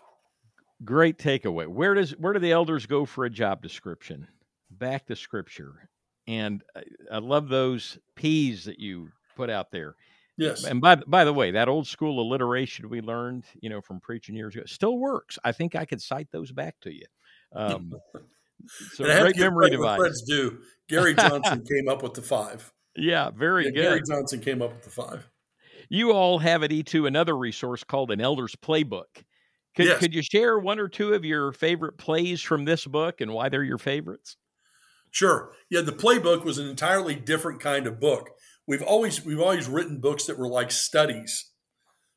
Great 0.85 1.19
takeaway. 1.19 1.67
Where 1.67 1.95
does 1.95 2.11
where 2.13 2.33
do 2.33 2.39
the 2.39 2.53
elders 2.53 2.87
go 2.87 3.05
for 3.05 3.25
a 3.25 3.31
job 3.31 3.63
description? 3.63 4.27
Back 4.71 5.07
to 5.07 5.17
scripture. 5.17 5.89
And 6.27 6.63
I, 6.77 6.83
I 7.13 7.19
love 7.19 7.49
those 7.49 7.99
P's 8.17 8.65
that 8.65 8.79
you 8.79 9.09
put 9.37 9.49
out 9.49 9.71
there. 9.71 9.95
Yes. 10.39 10.65
And 10.65 10.81
by 10.81 10.97
by 10.97 11.25
the 11.25 11.33
way, 11.33 11.53
that 11.53 11.69
old 11.69 11.87
school 11.87 12.21
alliteration 12.21 12.89
we 12.89 13.01
learned, 13.01 13.45
you 13.61 13.69
know, 13.69 13.81
from 13.81 14.01
preaching 14.01 14.35
years 14.35 14.55
ago, 14.55 14.65
still 14.67 14.99
works. 14.99 15.39
I 15.45 15.53
think 15.53 15.75
I 15.75 15.85
could 15.85 16.01
cite 16.01 16.29
those 16.31 16.53
back 16.53 16.77
to 16.83 16.93
you. 16.93 17.05
Um, 17.55 17.93
so 18.95 19.05
great 19.05 19.37
memory 19.37 19.71
device. 19.71 20.01
Let's 20.01 20.23
do. 20.23 20.59
Gary 20.89 21.15
Johnson 21.15 21.65
came 21.65 21.89
up 21.89 22.03
with 22.03 22.15
the 22.15 22.23
five. 22.23 22.73
Yeah, 22.97 23.31
very 23.31 23.65
yeah, 23.67 23.71
good. 23.71 23.83
Gary 23.83 24.03
Johnson 24.07 24.41
came 24.41 24.63
up 24.63 24.73
with 24.73 24.85
the 24.85 24.91
five. 24.91 25.29
You 25.89 26.13
all 26.13 26.39
have 26.39 26.63
at 26.63 26.71
E2 26.71 27.07
another 27.07 27.37
resource 27.37 27.85
called 27.85 28.11
an 28.11 28.21
Elder's 28.21 28.57
Playbook. 28.57 29.25
Could, 29.75 29.87
yes. 29.87 29.99
could 29.99 30.15
you 30.15 30.23
share 30.23 30.59
one 30.59 30.79
or 30.79 30.89
two 30.89 31.15
of 31.15 31.25
your 31.25 31.53
favorite 31.53 31.97
plays 31.97 32.43
from 32.43 32.65
this 32.65 32.87
book 32.87 33.21
and 33.21 33.33
why 33.33 33.49
they're 33.49 33.63
your 33.63 33.79
favorites? 33.79 34.37
Sure. 35.11 35.53
Yeah, 35.71 35.83
the 35.83 35.93
playbook 35.93 36.45
was 36.45 36.59
an 36.59 36.69
entirely 36.69 37.15
different 37.15 37.61
kind 37.61 37.87
of 37.87 38.01
book. 38.01 38.31
We've 38.67 38.83
always 38.83 39.25
we've 39.25 39.41
always 39.41 39.69
written 39.69 40.01
books 40.01 40.25
that 40.27 40.39
were 40.39 40.49
like 40.49 40.71
studies. 40.71 41.51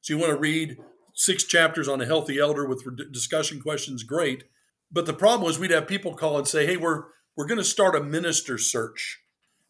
So 0.01 0.13
you 0.13 0.19
want 0.19 0.33
to 0.33 0.39
read 0.39 0.77
six 1.15 1.43
chapters 1.43 1.87
on 1.87 2.01
a 2.01 2.05
healthy 2.05 2.37
elder 2.37 2.67
with 2.67 2.85
discussion 3.11 3.59
questions, 3.59 4.03
great. 4.03 4.43
But 4.91 5.05
the 5.05 5.13
problem 5.13 5.45
was 5.45 5.57
we'd 5.57 5.71
have 5.71 5.87
people 5.87 6.13
call 6.13 6.37
and 6.37 6.47
say, 6.47 6.65
"Hey, 6.65 6.77
we're 6.77 7.05
we're 7.35 7.47
going 7.47 7.57
to 7.57 7.63
start 7.63 7.95
a 7.95 8.03
minister 8.03 8.57
search. 8.57 9.21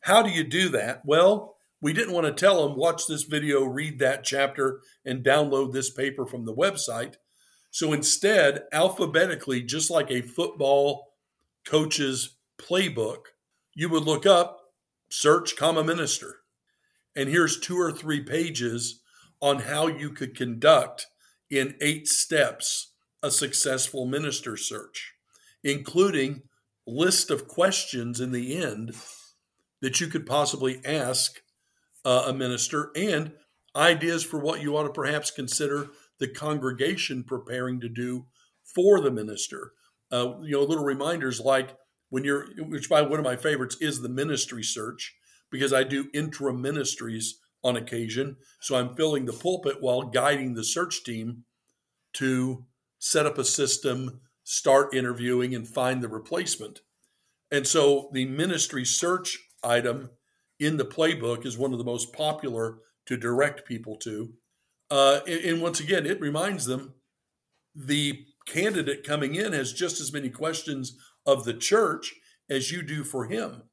How 0.01 0.21
do 0.21 0.29
you 0.29 0.43
do 0.43 0.69
that?" 0.69 1.03
Well, 1.05 1.55
we 1.81 1.93
didn't 1.93 2.13
want 2.13 2.25
to 2.27 2.33
tell 2.33 2.67
them, 2.67 2.77
"Watch 2.77 3.07
this 3.07 3.23
video, 3.23 3.63
read 3.63 3.99
that 3.99 4.23
chapter, 4.23 4.81
and 5.05 5.23
download 5.23 5.71
this 5.71 5.89
paper 5.89 6.25
from 6.25 6.45
the 6.45 6.55
website." 6.55 7.15
So 7.71 7.93
instead, 7.93 8.63
alphabetically, 8.71 9.61
just 9.61 9.89
like 9.89 10.11
a 10.11 10.21
football 10.21 11.13
coach's 11.65 12.37
playbook, 12.57 13.25
you 13.73 13.89
would 13.89 14.03
look 14.03 14.25
up, 14.25 14.73
search, 15.09 15.55
comma, 15.55 15.83
minister. 15.83 16.41
And 17.15 17.29
here's 17.29 17.59
two 17.59 17.77
or 17.77 17.91
three 17.91 18.21
pages 18.21 19.01
on 19.41 19.59
how 19.59 19.87
you 19.87 20.09
could 20.09 20.35
conduct 20.35 21.07
in 21.49 21.75
eight 21.81 22.07
steps 22.07 22.91
a 23.21 23.31
successful 23.31 24.05
minister 24.05 24.55
search, 24.55 25.13
including 25.63 26.43
list 26.85 27.31
of 27.31 27.47
questions 27.47 28.19
in 28.19 28.31
the 28.31 28.55
end 28.55 28.93
that 29.81 29.99
you 29.99 30.07
could 30.07 30.25
possibly 30.25 30.79
ask 30.85 31.41
uh, 32.03 32.25
a 32.27 32.33
minister 32.33 32.91
and 32.95 33.33
ideas 33.75 34.23
for 34.23 34.39
what 34.39 34.61
you 34.61 34.77
ought 34.77 34.83
to 34.83 34.89
perhaps 34.89 35.31
consider 35.31 35.89
the 36.19 36.27
congregation 36.27 37.23
preparing 37.23 37.79
to 37.79 37.89
do 37.89 38.25
for 38.63 39.01
the 39.01 39.11
minister. 39.11 39.71
Uh, 40.11 40.35
you 40.43 40.51
know, 40.51 40.61
little 40.61 40.85
reminders 40.85 41.39
like 41.39 41.75
when 42.09 42.23
you're, 42.23 42.47
which 42.57 42.89
by 42.89 43.01
one 43.01 43.19
of 43.19 43.25
my 43.25 43.35
favorites 43.35 43.77
is 43.81 44.01
the 44.01 44.09
ministry 44.09 44.63
search, 44.63 45.15
because 45.51 45.73
I 45.73 45.83
do 45.83 46.09
interim 46.13 46.61
ministries 46.61 47.39
on 47.63 47.75
occasion. 47.75 48.37
So 48.59 48.75
I'm 48.75 48.95
filling 48.95 49.25
the 49.25 49.33
pulpit 49.33 49.77
while 49.81 50.03
guiding 50.03 50.53
the 50.53 50.63
search 50.63 51.03
team 51.03 51.43
to 52.13 52.65
set 52.99 53.25
up 53.25 53.37
a 53.37 53.43
system, 53.43 54.21
start 54.43 54.93
interviewing, 54.93 55.53
and 55.55 55.67
find 55.67 56.01
the 56.01 56.07
replacement. 56.07 56.81
And 57.51 57.67
so 57.67 58.09
the 58.13 58.25
ministry 58.25 58.85
search 58.85 59.39
item 59.63 60.11
in 60.59 60.77
the 60.77 60.85
playbook 60.85 61.45
is 61.45 61.57
one 61.57 61.71
of 61.73 61.79
the 61.79 61.85
most 61.85 62.13
popular 62.13 62.77
to 63.07 63.17
direct 63.17 63.67
people 63.67 63.97
to. 63.97 64.33
Uh, 64.89 65.19
and, 65.27 65.45
and 65.45 65.61
once 65.61 65.79
again, 65.79 66.05
it 66.05 66.21
reminds 66.21 66.65
them 66.65 66.93
the 67.75 68.25
candidate 68.45 69.03
coming 69.03 69.35
in 69.35 69.53
has 69.53 69.73
just 69.73 69.99
as 69.99 70.13
many 70.13 70.29
questions 70.29 70.97
of 71.25 71.43
the 71.43 71.53
church 71.53 72.13
as 72.49 72.71
you 72.71 72.81
do 72.81 73.03
for 73.03 73.25
him. 73.25 73.63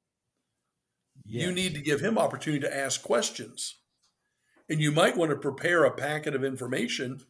Yes. 1.24 1.46
You 1.46 1.52
need 1.52 1.74
to 1.74 1.80
give 1.80 2.00
him 2.00 2.18
opportunity 2.18 2.60
to 2.60 2.76
ask 2.76 3.02
questions. 3.02 3.78
And 4.68 4.80
you 4.80 4.92
might 4.92 5.16
want 5.16 5.30
to 5.30 5.36
prepare 5.36 5.84
a 5.84 5.90
packet 5.90 6.34
of 6.34 6.44
information 6.44 7.20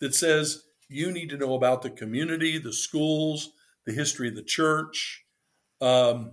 that 0.00 0.14
says 0.14 0.62
you 0.88 1.10
need 1.10 1.30
to 1.30 1.36
know 1.36 1.54
about 1.54 1.82
the 1.82 1.90
community, 1.90 2.58
the 2.58 2.72
schools, 2.72 3.50
the 3.86 3.92
history 3.92 4.28
of 4.28 4.36
the 4.36 4.42
church, 4.42 5.24
um, 5.80 6.32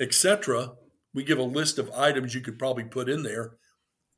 etc. 0.00 0.72
We 1.14 1.24
give 1.24 1.38
a 1.38 1.42
list 1.42 1.78
of 1.78 1.90
items 1.92 2.34
you 2.34 2.40
could 2.40 2.58
probably 2.58 2.84
put 2.84 3.08
in 3.08 3.22
there 3.22 3.52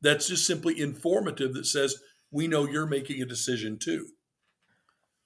that's 0.02 0.28
just 0.28 0.46
simply 0.46 0.78
informative 0.78 1.54
that 1.54 1.66
says 1.66 1.96
we 2.30 2.48
know 2.48 2.66
you're 2.66 2.86
making 2.86 3.22
a 3.22 3.26
decision 3.26 3.78
too. 3.78 4.08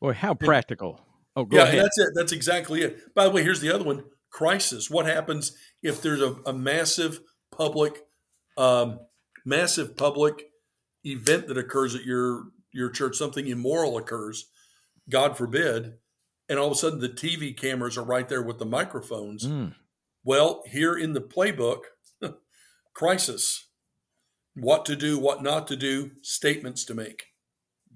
Boy, 0.00 0.12
how 0.12 0.34
practical. 0.34 1.00
Oh, 1.34 1.46
yeah, 1.50 1.64
ahead. 1.64 1.84
that's 1.84 1.98
it. 1.98 2.08
That's 2.14 2.32
exactly 2.32 2.82
it. 2.82 3.14
By 3.14 3.24
the 3.24 3.30
way, 3.30 3.42
here's 3.42 3.60
the 3.60 3.74
other 3.74 3.84
one 3.84 4.04
crisis? 4.36 4.90
What 4.90 5.06
happens 5.06 5.56
if 5.82 6.02
there's 6.02 6.20
a, 6.20 6.36
a 6.44 6.52
massive 6.52 7.20
public, 7.50 8.02
um, 8.58 9.00
massive 9.46 9.96
public 9.96 10.50
event 11.04 11.48
that 11.48 11.56
occurs 11.56 11.94
at 11.94 12.04
your 12.04 12.48
your 12.70 12.90
church? 12.90 13.16
Something 13.16 13.46
immoral 13.48 13.96
occurs, 13.96 14.50
God 15.08 15.38
forbid, 15.38 15.94
and 16.50 16.58
all 16.58 16.66
of 16.66 16.72
a 16.72 16.76
sudden 16.76 17.00
the 17.00 17.08
TV 17.08 17.56
cameras 17.56 17.96
are 17.96 18.04
right 18.04 18.28
there 18.28 18.42
with 18.42 18.58
the 18.58 18.66
microphones. 18.66 19.46
Mm. 19.46 19.74
Well, 20.22 20.62
here 20.66 20.94
in 20.94 21.14
the 21.14 21.22
playbook, 21.22 21.84
crisis, 22.94 23.68
what 24.54 24.84
to 24.84 24.96
do, 24.96 25.18
what 25.18 25.42
not 25.42 25.66
to 25.68 25.76
do, 25.76 26.10
statements 26.20 26.84
to 26.84 26.94
make. 26.94 27.28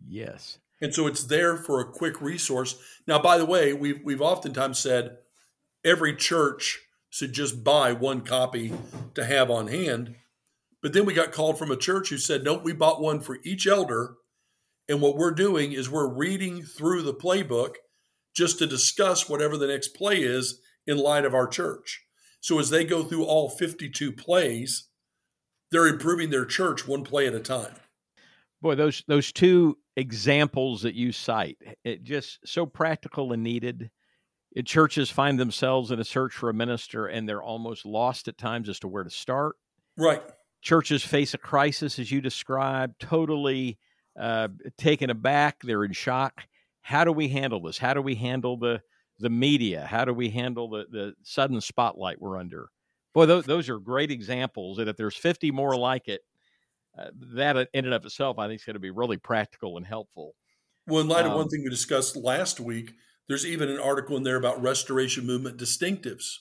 Yes. 0.08 0.56
And 0.80 0.94
so 0.94 1.06
it's 1.06 1.24
there 1.24 1.58
for 1.58 1.80
a 1.80 1.92
quick 1.92 2.22
resource. 2.22 2.80
Now, 3.06 3.20
by 3.20 3.36
the 3.36 3.44
way, 3.44 3.74
we've, 3.74 4.00
we've 4.02 4.22
oftentimes 4.22 4.78
said 4.78 5.18
every 5.84 6.14
church 6.14 6.78
should 7.10 7.32
just 7.32 7.64
buy 7.64 7.92
one 7.92 8.20
copy 8.22 8.72
to 9.14 9.24
have 9.24 9.50
on 9.50 9.68
hand. 9.68 10.14
But 10.82 10.92
then 10.92 11.04
we 11.04 11.12
got 11.12 11.32
called 11.32 11.58
from 11.58 11.70
a 11.70 11.76
church 11.76 12.08
who 12.08 12.18
said, 12.18 12.44
nope, 12.44 12.62
we 12.64 12.72
bought 12.72 13.02
one 13.02 13.20
for 13.20 13.38
each 13.44 13.66
elder. 13.66 14.14
And 14.88 15.00
what 15.00 15.16
we're 15.16 15.32
doing 15.32 15.72
is 15.72 15.90
we're 15.90 16.08
reading 16.08 16.62
through 16.62 17.02
the 17.02 17.14
playbook 17.14 17.74
just 18.34 18.58
to 18.58 18.66
discuss 18.66 19.28
whatever 19.28 19.56
the 19.56 19.66
next 19.66 19.88
play 19.88 20.22
is 20.22 20.60
in 20.86 20.96
light 20.96 21.24
of 21.24 21.34
our 21.34 21.46
church. 21.46 22.02
So 22.40 22.58
as 22.58 22.70
they 22.70 22.84
go 22.84 23.02
through 23.04 23.24
all 23.24 23.50
52 23.50 24.12
plays, 24.12 24.88
they're 25.70 25.86
improving 25.86 26.30
their 26.30 26.46
church 26.46 26.88
one 26.88 27.04
play 27.04 27.26
at 27.26 27.34
a 27.34 27.40
time. 27.40 27.74
Boy, 28.62 28.74
those 28.74 29.02
those 29.06 29.32
two 29.32 29.78
examples 29.96 30.82
that 30.82 30.94
you 30.94 31.12
cite, 31.12 31.58
it 31.84 32.02
just 32.02 32.40
so 32.44 32.66
practical 32.66 33.32
and 33.32 33.42
needed. 33.42 33.90
Churches 34.64 35.10
find 35.10 35.38
themselves 35.38 35.90
in 35.90 36.00
a 36.00 36.04
search 36.04 36.34
for 36.34 36.50
a 36.50 36.54
minister 36.54 37.06
and 37.06 37.28
they're 37.28 37.42
almost 37.42 37.86
lost 37.86 38.28
at 38.28 38.36
times 38.36 38.68
as 38.68 38.80
to 38.80 38.88
where 38.88 39.04
to 39.04 39.10
start. 39.10 39.56
Right. 39.96 40.22
Churches 40.62 41.04
face 41.04 41.34
a 41.34 41.38
crisis, 41.38 41.98
as 41.98 42.10
you 42.10 42.20
described, 42.20 43.00
totally 43.00 43.78
uh, 44.18 44.48
taken 44.76 45.10
aback. 45.10 45.60
They're 45.62 45.84
in 45.84 45.92
shock. 45.92 46.42
How 46.82 47.04
do 47.04 47.12
we 47.12 47.28
handle 47.28 47.62
this? 47.62 47.78
How 47.78 47.94
do 47.94 48.02
we 48.02 48.14
handle 48.14 48.56
the 48.56 48.82
the 49.18 49.30
media? 49.30 49.86
How 49.86 50.04
do 50.04 50.12
we 50.12 50.30
handle 50.30 50.68
the 50.68 50.86
the 50.90 51.14
sudden 51.22 51.60
spotlight 51.60 52.20
we're 52.20 52.38
under? 52.38 52.70
Boy, 53.14 53.26
those, 53.26 53.44
those 53.44 53.68
are 53.68 53.78
great 53.78 54.10
examples. 54.10 54.78
And 54.78 54.88
if 54.88 54.96
there's 54.96 55.16
50 55.16 55.50
more 55.50 55.76
like 55.76 56.08
it, 56.08 56.20
uh, 56.98 57.10
that 57.34 57.56
in 57.72 57.84
and 57.84 57.94
of 57.94 58.04
itself, 58.04 58.38
I 58.38 58.46
think, 58.46 58.60
is 58.60 58.64
going 58.64 58.74
to 58.74 58.80
be 58.80 58.90
really 58.90 59.16
practical 59.16 59.76
and 59.76 59.86
helpful. 59.86 60.34
Well, 60.86 61.00
in 61.00 61.08
light 61.08 61.24
um, 61.24 61.32
of 61.32 61.36
one 61.36 61.48
thing 61.48 61.62
we 61.62 61.70
discussed 61.70 62.16
last 62.16 62.60
week, 62.60 62.92
there's 63.30 63.46
even 63.46 63.70
an 63.70 63.78
article 63.78 64.16
in 64.16 64.24
there 64.24 64.34
about 64.34 64.60
restoration 64.60 65.24
movement 65.24 65.56
distinctives. 65.56 66.38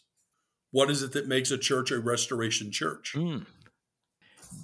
What 0.71 0.89
is 0.89 1.03
it 1.03 1.11
that 1.11 1.27
makes 1.27 1.51
a 1.51 1.57
church 1.59 1.91
a 1.91 1.99
restoration 1.99 2.71
church? 2.71 3.13
Mm. 3.15 3.45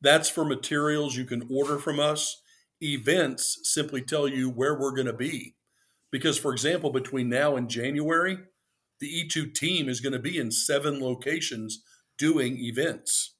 That's 0.00 0.28
for 0.28 0.44
materials 0.44 1.16
you 1.16 1.24
can 1.24 1.46
order 1.50 1.78
from 1.78 2.00
us. 2.00 2.42
Events 2.82 3.58
simply 3.64 4.02
tell 4.02 4.26
you 4.28 4.48
where 4.48 4.78
we're 4.78 4.94
going 4.94 5.06
to 5.06 5.12
be. 5.12 5.54
Because, 6.10 6.38
for 6.38 6.52
example, 6.52 6.90
between 6.90 7.28
now 7.28 7.56
and 7.56 7.68
January, 7.68 8.38
the 8.98 9.06
E2 9.06 9.54
team 9.54 9.88
is 9.88 10.00
going 10.00 10.12
to 10.12 10.18
be 10.18 10.38
in 10.38 10.50
seven 10.50 11.00
locations 11.00 11.82
doing 12.18 12.58
events. 12.58 13.34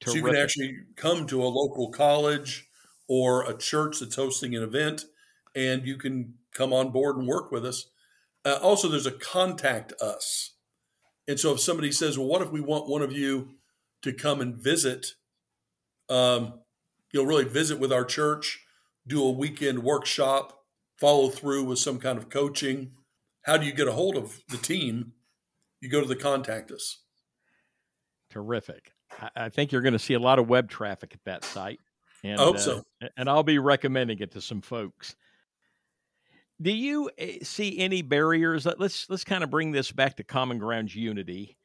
Terrific. 0.00 0.20
So 0.20 0.26
you 0.26 0.32
can 0.32 0.42
actually 0.42 0.76
come 0.96 1.26
to 1.26 1.42
a 1.42 1.44
local 1.44 1.90
college 1.90 2.66
or 3.08 3.48
a 3.48 3.56
church 3.56 4.00
that's 4.00 4.16
hosting 4.16 4.56
an 4.56 4.62
event 4.62 5.04
and 5.54 5.86
you 5.86 5.96
can 5.96 6.34
come 6.52 6.72
on 6.72 6.90
board 6.90 7.16
and 7.16 7.26
work 7.26 7.50
with 7.52 7.64
us. 7.64 7.88
Uh, 8.44 8.58
also, 8.62 8.88
there's 8.88 9.06
a 9.06 9.12
contact 9.12 9.92
us. 10.00 10.54
And 11.28 11.38
so 11.38 11.52
if 11.52 11.60
somebody 11.60 11.92
says, 11.92 12.18
well, 12.18 12.26
what 12.26 12.42
if 12.42 12.50
we 12.50 12.60
want 12.60 12.88
one 12.88 13.02
of 13.02 13.12
you 13.12 13.50
to 14.02 14.12
come 14.12 14.40
and 14.40 14.56
visit, 14.56 15.14
um, 16.08 16.60
you'll 17.12 17.26
really 17.26 17.44
visit 17.44 17.78
with 17.78 17.92
our 17.92 18.04
church, 18.04 18.60
do 19.06 19.22
a 19.24 19.30
weekend 19.30 19.82
workshop, 19.82 20.64
follow 20.98 21.28
through 21.28 21.64
with 21.64 21.78
some 21.78 21.98
kind 21.98 22.18
of 22.18 22.28
coaching. 22.28 22.92
How 23.42 23.56
do 23.56 23.66
you 23.66 23.72
get 23.72 23.88
a 23.88 23.92
hold 23.92 24.16
of 24.16 24.40
the 24.48 24.56
team? 24.56 25.12
You 25.80 25.88
go 25.88 26.00
to 26.00 26.06
the 26.06 26.16
contact 26.16 26.70
us. 26.70 27.00
Terrific. 28.30 28.92
I 29.36 29.50
think 29.50 29.72
you're 29.72 29.82
going 29.82 29.92
to 29.92 29.98
see 29.98 30.14
a 30.14 30.18
lot 30.18 30.38
of 30.38 30.48
web 30.48 30.70
traffic 30.70 31.12
at 31.12 31.24
that 31.24 31.44
site. 31.44 31.80
And, 32.24 32.40
I 32.40 32.44
hope 32.44 32.56
uh, 32.56 32.60
so. 32.60 32.82
And 33.16 33.28
I'll 33.28 33.42
be 33.42 33.58
recommending 33.58 34.18
it 34.20 34.30
to 34.32 34.40
some 34.40 34.62
folks. 34.62 35.16
Do 36.60 36.70
you 36.70 37.10
eh, 37.18 37.38
see 37.42 37.78
any 37.78 38.02
barriers? 38.02 38.66
Let's 38.78 39.10
let's 39.10 39.24
kind 39.24 39.42
of 39.42 39.50
bring 39.50 39.72
this 39.72 39.90
back 39.90 40.16
to 40.16 40.24
common 40.24 40.58
grounds 40.58 40.94
unity. 40.94 41.56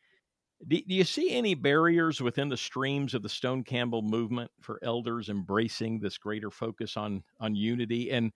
Do, 0.65 0.75
do 0.81 0.93
you 0.95 1.03
see 1.03 1.31
any 1.31 1.53
barriers 1.53 2.21
within 2.21 2.49
the 2.49 2.57
streams 2.57 3.13
of 3.13 3.21
the 3.21 3.29
Stone 3.29 3.63
Campbell 3.63 4.01
movement 4.01 4.49
for 4.61 4.79
elders 4.83 5.29
embracing 5.29 5.99
this 5.99 6.17
greater 6.17 6.49
focus 6.49 6.97
on 6.97 7.23
on 7.39 7.55
unity? 7.55 8.11
And 8.11 8.31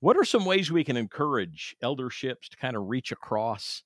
what 0.00 0.16
are 0.16 0.24
some 0.24 0.44
ways 0.44 0.70
we 0.70 0.84
can 0.84 0.96
encourage 0.96 1.76
elderships 1.82 2.48
to 2.50 2.56
kind 2.56 2.76
of 2.76 2.88
reach 2.88 3.12
across 3.12 3.84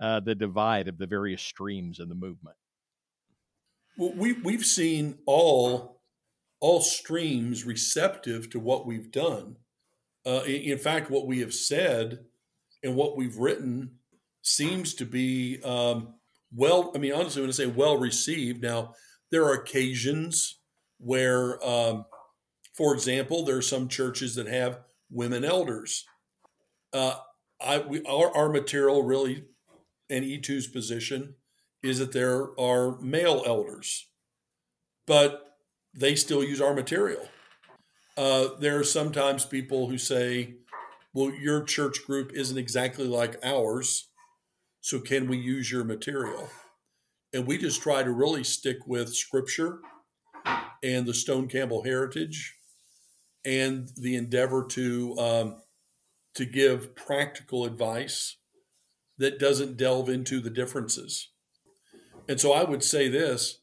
uh, 0.00 0.18
the 0.20 0.34
divide 0.34 0.88
of 0.88 0.98
the 0.98 1.06
various 1.06 1.42
streams 1.42 2.00
in 2.00 2.08
the 2.08 2.14
movement? 2.14 2.56
Well, 3.96 4.12
we 4.16 4.32
we've 4.32 4.64
seen 4.64 5.18
all 5.26 6.00
all 6.60 6.80
streams 6.80 7.64
receptive 7.64 8.50
to 8.50 8.58
what 8.60 8.86
we've 8.86 9.10
done. 9.10 9.56
Uh, 10.26 10.42
in, 10.46 10.78
fact, 10.78 11.10
what 11.10 11.26
we 11.26 11.40
have 11.40 11.54
said 11.54 12.26
and 12.82 12.94
what 12.94 13.16
we've 13.16 13.38
written 13.38 13.90
seems 14.42 14.94
to 14.94 15.06
be 15.06 15.62
um, 15.62 16.14
well. 16.54 16.92
I 16.94 16.98
mean, 16.98 17.12
honestly, 17.12 17.42
when 17.42 17.50
I 17.50 17.52
say 17.52 17.66
well 17.66 17.96
received, 17.96 18.62
now 18.62 18.94
there 19.30 19.44
are 19.44 19.54
occasions 19.54 20.58
where, 20.98 21.64
um, 21.66 22.04
for 22.74 22.94
example, 22.94 23.44
there 23.44 23.56
are 23.56 23.62
some 23.62 23.88
churches 23.88 24.34
that 24.34 24.46
have 24.46 24.80
women 25.10 25.44
elders. 25.44 26.04
Uh, 26.92 27.14
I 27.60 27.78
we, 27.78 28.02
our, 28.04 28.34
our 28.36 28.48
material 28.48 29.02
really, 29.02 29.44
and 30.08 30.24
E2's 30.24 30.66
position 30.66 31.34
is 31.82 31.98
that 31.98 32.12
there 32.12 32.58
are 32.58 33.00
male 33.00 33.42
elders, 33.46 34.06
but 35.06 35.56
they 35.94 36.14
still 36.14 36.44
use 36.44 36.60
our 36.60 36.74
material. 36.74 37.28
Uh, 38.16 38.48
there 38.58 38.78
are 38.78 38.84
sometimes 38.84 39.44
people 39.44 39.88
who 39.88 39.96
say, 39.96 40.54
well, 41.14 41.32
your 41.32 41.64
church 41.64 42.04
group 42.06 42.32
isn't 42.34 42.58
exactly 42.58 43.06
like 43.06 43.38
ours, 43.42 44.09
so 44.80 45.00
can 45.00 45.28
we 45.28 45.36
use 45.36 45.70
your 45.70 45.84
material? 45.84 46.48
And 47.32 47.46
we 47.46 47.58
just 47.58 47.82
try 47.82 48.02
to 48.02 48.10
really 48.10 48.44
stick 48.44 48.78
with 48.86 49.14
scripture 49.14 49.80
and 50.82 51.06
the 51.06 51.14
Stone 51.14 51.48
Campbell 51.48 51.82
heritage 51.82 52.54
and 53.44 53.88
the 53.96 54.16
endeavor 54.16 54.66
to 54.70 55.16
um, 55.18 55.62
to 56.34 56.44
give 56.44 56.94
practical 56.94 57.64
advice 57.64 58.36
that 59.18 59.38
doesn't 59.38 59.76
delve 59.76 60.08
into 60.08 60.40
the 60.40 60.50
differences. 60.50 61.28
And 62.28 62.40
so 62.40 62.52
I 62.52 62.64
would 62.64 62.82
say 62.82 63.08
this 63.08 63.60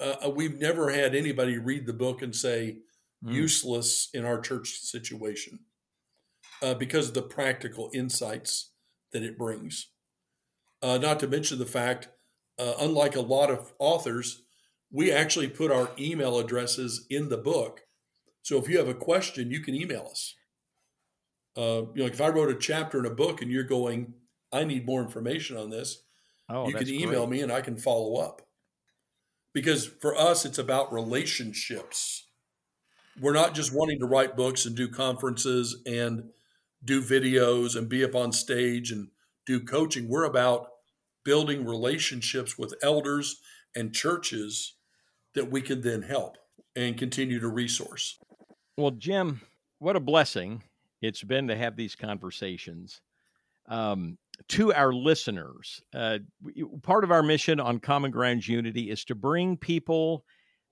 uh, 0.00 0.16
uh 0.26 0.30
we've 0.30 0.60
never 0.60 0.90
had 0.90 1.14
anybody 1.14 1.58
read 1.58 1.86
the 1.86 1.92
book 1.92 2.22
and 2.22 2.34
say 2.34 2.78
mm. 3.24 3.32
useless 3.32 4.10
in 4.14 4.24
our 4.24 4.40
church 4.40 4.80
situation 4.80 5.60
uh, 6.62 6.74
because 6.74 7.08
of 7.08 7.14
the 7.14 7.22
practical 7.22 7.90
insights 7.94 8.72
that 9.12 9.22
it 9.22 9.38
brings. 9.38 9.90
Uh, 10.82 10.98
not 10.98 11.20
to 11.20 11.26
mention 11.26 11.58
the 11.58 11.66
fact, 11.66 12.08
uh, 12.58 12.74
unlike 12.80 13.16
a 13.16 13.20
lot 13.20 13.50
of 13.50 13.72
authors, 13.78 14.42
we 14.90 15.12
actually 15.12 15.48
put 15.48 15.70
our 15.70 15.90
email 15.98 16.38
addresses 16.38 17.06
in 17.10 17.28
the 17.28 17.36
book 17.36 17.82
so 18.48 18.56
if 18.56 18.66
you 18.66 18.78
have 18.78 18.88
a 18.88 18.94
question, 18.94 19.50
you 19.50 19.60
can 19.60 19.74
email 19.74 20.08
us. 20.10 20.34
Uh, 21.54 21.82
you 21.94 22.02
know, 22.02 22.06
if 22.06 22.18
I 22.18 22.28
wrote 22.28 22.50
a 22.50 22.58
chapter 22.58 22.98
in 22.98 23.04
a 23.04 23.14
book 23.14 23.42
and 23.42 23.50
you're 23.50 23.62
going, 23.62 24.14
I 24.50 24.64
need 24.64 24.86
more 24.86 25.02
information 25.02 25.58
on 25.58 25.68
this, 25.68 26.02
Oh, 26.48 26.66
you 26.66 26.72
can 26.72 26.88
email 26.88 27.26
great. 27.26 27.40
me 27.40 27.42
and 27.42 27.52
I 27.52 27.60
can 27.60 27.76
follow 27.76 28.16
up. 28.16 28.40
Because 29.52 29.86
for 29.86 30.16
us, 30.16 30.46
it's 30.46 30.56
about 30.56 30.94
relationships. 30.94 32.28
We're 33.20 33.34
not 33.34 33.54
just 33.54 33.74
wanting 33.74 33.98
to 33.98 34.06
write 34.06 34.34
books 34.34 34.64
and 34.64 34.74
do 34.74 34.88
conferences 34.88 35.82
and 35.84 36.30
do 36.82 37.02
videos 37.02 37.76
and 37.76 37.86
be 37.86 38.02
up 38.02 38.14
on 38.14 38.32
stage 38.32 38.90
and 38.90 39.08
do 39.48 39.58
coaching. 39.58 40.08
We're 40.08 40.24
about 40.24 40.68
building 41.24 41.64
relationships 41.64 42.58
with 42.58 42.74
elders 42.82 43.40
and 43.74 43.94
churches 43.94 44.74
that 45.34 45.50
we 45.50 45.62
can 45.62 45.80
then 45.80 46.02
help 46.02 46.36
and 46.76 46.96
continue 46.96 47.40
to 47.40 47.48
resource. 47.48 48.18
Well, 48.76 48.92
Jim, 48.92 49.40
what 49.78 49.96
a 49.96 50.00
blessing 50.00 50.62
it's 51.00 51.24
been 51.24 51.48
to 51.48 51.56
have 51.56 51.76
these 51.76 51.96
conversations. 51.96 53.00
Um, 53.68 54.18
to 54.48 54.72
our 54.72 54.92
listeners, 54.92 55.82
uh, 55.94 56.18
part 56.82 57.04
of 57.04 57.10
our 57.10 57.22
mission 57.22 57.58
on 57.58 57.80
Common 57.80 58.10
Grounds 58.10 58.46
Unity 58.46 58.90
is 58.90 59.04
to 59.06 59.14
bring 59.14 59.56
people 59.56 60.24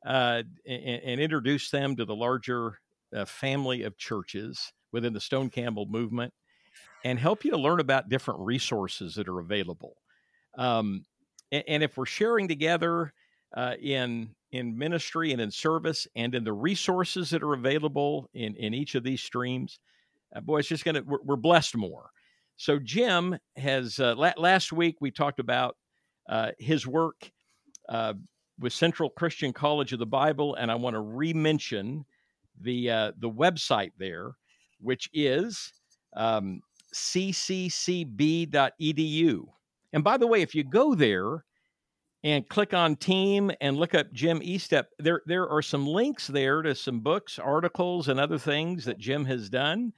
uh, 0.05 0.43
and, 0.67 1.03
and 1.03 1.21
introduce 1.21 1.71
them 1.71 1.97
to 1.97 2.05
the 2.05 2.15
larger 2.15 2.79
uh, 3.15 3.25
family 3.25 3.83
of 3.83 3.97
churches 3.97 4.73
within 4.93 5.13
the 5.13 5.21
Stone 5.21 5.51
Campbell 5.51 5.87
movement 5.87 6.33
and 7.07 7.21
help 7.21 7.45
you 7.45 7.53
to 7.53 7.57
learn 7.57 7.79
about 7.79 8.09
different 8.09 8.41
resources 8.41 9.15
that 9.15 9.29
are 9.29 9.39
available. 9.39 9.95
Um, 10.59 11.05
and, 11.53 11.63
and 11.69 11.83
if 11.85 11.97
we're 11.97 12.05
sharing 12.05 12.49
together 12.49 13.13
uh, 13.57 13.75
in 13.81 14.35
in 14.51 14.77
ministry 14.77 15.31
and 15.31 15.41
in 15.41 15.51
service 15.51 16.09
and 16.17 16.35
in 16.35 16.43
the 16.43 16.53
resources 16.53 17.31
that 17.31 17.45
are 17.45 17.55
available 17.55 18.29
in 18.35 18.57
in 18.57 18.75
each 18.75 18.97
of 18.97 19.05
these 19.05 19.23
streams, 19.23 19.79
uh, 20.35 20.41
boy, 20.41 20.59
it's 20.59 20.69
just 20.69 20.85
gonna 20.85 21.03
we're, 21.07 21.23
we're 21.23 21.37
blessed 21.37 21.77
more. 21.77 22.11
So 22.57 22.81
Jim 22.81 23.39
has 23.57 24.01
uh, 24.01 24.17
la- 24.17 24.33
last 24.37 24.73
week 24.73 24.97
we 25.01 25.13
talked 25.13 25.39
about 25.39 25.77
uh, 26.29 26.51
his 26.59 26.89
work 26.89 27.31
uh, 27.89 28.15
with 28.59 28.73
Central 28.73 29.11
Christian 29.11 29.53
College 29.53 29.93
of 29.93 30.01
the 30.01 30.07
Bible, 30.07 30.57
and 30.57 30.73
I 30.73 30.75
want 30.75 30.95
to 30.95 31.01
re-mention 31.01 32.05
the 32.61 32.91
uh, 32.91 33.13
the 33.17 33.31
website 33.31 33.93
there, 33.97 34.33
which 34.81 35.09
is 35.13 35.73
um, 36.17 36.63
cccb.edu. 36.97 38.57
And 39.93 40.03
by 40.03 40.17
the 40.17 40.27
way, 40.27 40.43
if 40.43 40.55
you 40.55 40.65
go 40.65 40.95
there 40.95 41.45
and 42.25 42.49
click 42.49 42.73
on 42.75 42.97
team 42.97 43.53
and 43.61 43.77
look 43.77 43.95
up 43.95 44.13
Jim 44.13 44.41
Estep, 44.41 44.87
there 44.99 45.23
there 45.27 45.49
are 45.49 45.63
some 45.63 45.87
links 45.87 46.27
there 46.27 46.63
to 46.63 46.75
some 46.75 47.01
books, 47.01 47.39
articles, 47.39 48.09
and 48.09 48.19
other 48.19 48.39
things 48.39 48.85
that 48.87 48.99
Jim 48.99 49.25
has 49.27 49.49
done 49.49 49.93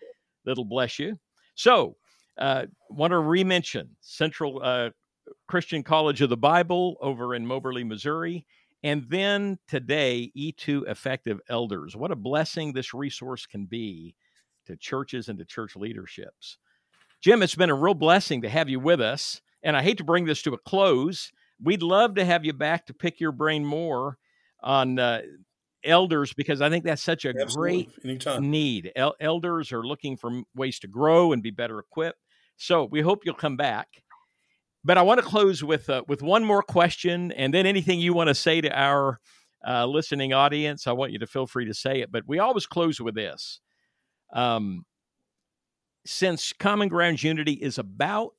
that'll 0.44 0.64
bless 0.64 0.98
you. 0.98 1.18
So, 1.54 1.96
uh, 2.36 2.66
want 2.90 3.12
to 3.12 3.18
re-mention 3.18 3.96
Central 4.00 4.60
uh, 4.62 4.90
Christian 5.46 5.82
College 5.82 6.20
of 6.20 6.30
the 6.30 6.36
Bible 6.36 6.96
over 7.00 7.34
in 7.34 7.46
Moberly, 7.46 7.84
Missouri. 7.84 8.44
And 8.84 9.04
then 9.08 9.58
today, 9.66 10.30
E2 10.36 10.88
Effective 10.88 11.40
Elders. 11.48 11.96
What 11.96 12.12
a 12.12 12.16
blessing 12.16 12.72
this 12.72 12.94
resource 12.94 13.46
can 13.46 13.66
be 13.66 14.14
to 14.66 14.76
churches 14.76 15.28
and 15.28 15.38
to 15.38 15.44
church 15.44 15.74
leaderships. 15.74 16.58
Jim, 17.20 17.42
it's 17.42 17.54
been 17.54 17.70
a 17.70 17.74
real 17.74 17.94
blessing 17.94 18.42
to 18.42 18.48
have 18.48 18.68
you 18.68 18.80
with 18.80 19.00
us. 19.00 19.40
And 19.62 19.76
I 19.76 19.82
hate 19.82 19.98
to 19.98 20.04
bring 20.04 20.24
this 20.24 20.42
to 20.42 20.54
a 20.54 20.58
close. 20.58 21.32
We'd 21.62 21.82
love 21.82 22.14
to 22.14 22.24
have 22.24 22.44
you 22.44 22.52
back 22.52 22.86
to 22.86 22.94
pick 22.94 23.20
your 23.20 23.32
brain 23.32 23.64
more 23.64 24.18
on 24.62 24.98
uh, 24.98 25.22
elders 25.84 26.32
because 26.32 26.60
I 26.60 26.70
think 26.70 26.84
that's 26.84 27.02
such 27.02 27.24
a 27.24 27.30
Absolutely. 27.30 27.54
great 27.54 27.88
Anytime. 28.04 28.50
need. 28.50 28.92
El- 28.94 29.16
elders 29.20 29.72
are 29.72 29.82
looking 29.82 30.16
for 30.16 30.42
ways 30.54 30.78
to 30.80 30.88
grow 30.88 31.32
and 31.32 31.42
be 31.42 31.50
better 31.50 31.78
equipped. 31.78 32.20
So 32.56 32.84
we 32.84 33.00
hope 33.00 33.24
you'll 33.24 33.34
come 33.34 33.56
back. 33.56 33.88
But 34.84 34.96
I 34.98 35.02
want 35.02 35.20
to 35.20 35.26
close 35.26 35.62
with 35.62 35.90
uh, 35.90 36.04
with 36.06 36.22
one 36.22 36.44
more 36.44 36.62
question, 36.62 37.32
and 37.32 37.52
then 37.52 37.66
anything 37.66 38.00
you 38.00 38.14
want 38.14 38.28
to 38.28 38.34
say 38.34 38.60
to 38.60 38.70
our 38.70 39.18
uh, 39.66 39.86
listening 39.86 40.32
audience, 40.32 40.86
I 40.86 40.92
want 40.92 41.12
you 41.12 41.18
to 41.18 41.26
feel 41.26 41.46
free 41.46 41.66
to 41.66 41.74
say 41.74 42.00
it. 42.00 42.12
But 42.12 42.22
we 42.26 42.38
always 42.38 42.64
close 42.64 43.00
with 43.00 43.16
this. 43.16 43.60
Um, 44.32 44.84
since 46.08 46.54
Common 46.54 46.88
Grounds 46.88 47.22
Unity 47.22 47.52
is 47.52 47.76
about 47.76 48.32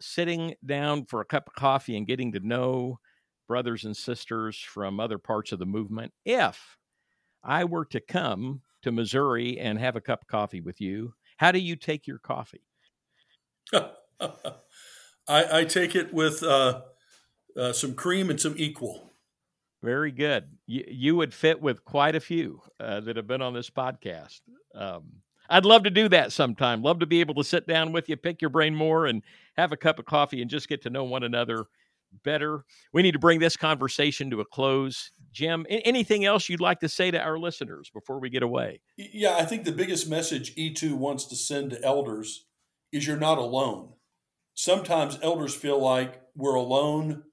sitting 0.00 0.54
down 0.64 1.04
for 1.04 1.20
a 1.20 1.26
cup 1.26 1.46
of 1.46 1.54
coffee 1.54 1.94
and 1.94 2.06
getting 2.06 2.32
to 2.32 2.40
know 2.40 3.00
brothers 3.46 3.84
and 3.84 3.94
sisters 3.94 4.56
from 4.58 4.98
other 4.98 5.18
parts 5.18 5.52
of 5.52 5.58
the 5.58 5.66
movement, 5.66 6.14
if 6.24 6.78
I 7.44 7.64
were 7.64 7.84
to 7.84 8.00
come 8.00 8.62
to 8.80 8.90
Missouri 8.92 9.58
and 9.58 9.78
have 9.78 9.94
a 9.94 10.00
cup 10.00 10.22
of 10.22 10.28
coffee 10.28 10.62
with 10.62 10.80
you, 10.80 11.12
how 11.36 11.52
do 11.52 11.58
you 11.58 11.76
take 11.76 12.06
your 12.06 12.18
coffee? 12.18 12.64
I, 13.72 14.54
I 15.28 15.64
take 15.64 15.94
it 15.94 16.14
with 16.14 16.42
uh, 16.42 16.80
uh, 17.58 17.74
some 17.74 17.92
cream 17.92 18.30
and 18.30 18.40
some 18.40 18.54
equal. 18.56 19.12
Very 19.82 20.12
good. 20.12 20.48
You, 20.66 20.84
you 20.88 21.16
would 21.16 21.34
fit 21.34 21.60
with 21.60 21.84
quite 21.84 22.16
a 22.16 22.20
few 22.20 22.62
uh, 22.80 23.00
that 23.00 23.16
have 23.16 23.26
been 23.26 23.42
on 23.42 23.52
this 23.52 23.68
podcast. 23.68 24.40
Um, 24.74 25.20
I'd 25.48 25.64
love 25.64 25.84
to 25.84 25.90
do 25.90 26.08
that 26.08 26.32
sometime. 26.32 26.82
Love 26.82 26.98
to 27.00 27.06
be 27.06 27.20
able 27.20 27.34
to 27.34 27.44
sit 27.44 27.66
down 27.66 27.92
with 27.92 28.08
you, 28.08 28.16
pick 28.16 28.40
your 28.40 28.50
brain 28.50 28.74
more, 28.74 29.06
and 29.06 29.22
have 29.56 29.72
a 29.72 29.76
cup 29.76 29.98
of 29.98 30.04
coffee 30.04 30.42
and 30.42 30.50
just 30.50 30.68
get 30.68 30.82
to 30.82 30.90
know 30.90 31.04
one 31.04 31.22
another 31.22 31.66
better. 32.24 32.64
We 32.92 33.02
need 33.02 33.12
to 33.12 33.18
bring 33.18 33.40
this 33.40 33.56
conversation 33.56 34.30
to 34.30 34.40
a 34.40 34.44
close. 34.44 35.10
Jim, 35.32 35.66
anything 35.68 36.24
else 36.24 36.48
you'd 36.48 36.60
like 36.60 36.80
to 36.80 36.88
say 36.88 37.10
to 37.10 37.20
our 37.20 37.38
listeners 37.38 37.90
before 37.92 38.18
we 38.18 38.30
get 38.30 38.42
away? 38.42 38.80
Yeah, 38.96 39.36
I 39.36 39.44
think 39.44 39.64
the 39.64 39.72
biggest 39.72 40.08
message 40.08 40.54
E2 40.56 40.94
wants 40.94 41.26
to 41.26 41.36
send 41.36 41.70
to 41.70 41.84
elders 41.84 42.46
is 42.92 43.06
you're 43.06 43.16
not 43.16 43.38
alone. 43.38 43.92
Sometimes 44.54 45.18
elders 45.22 45.54
feel 45.54 45.78
like 45.78 46.22
we're 46.34 46.54
alone, 46.54 47.24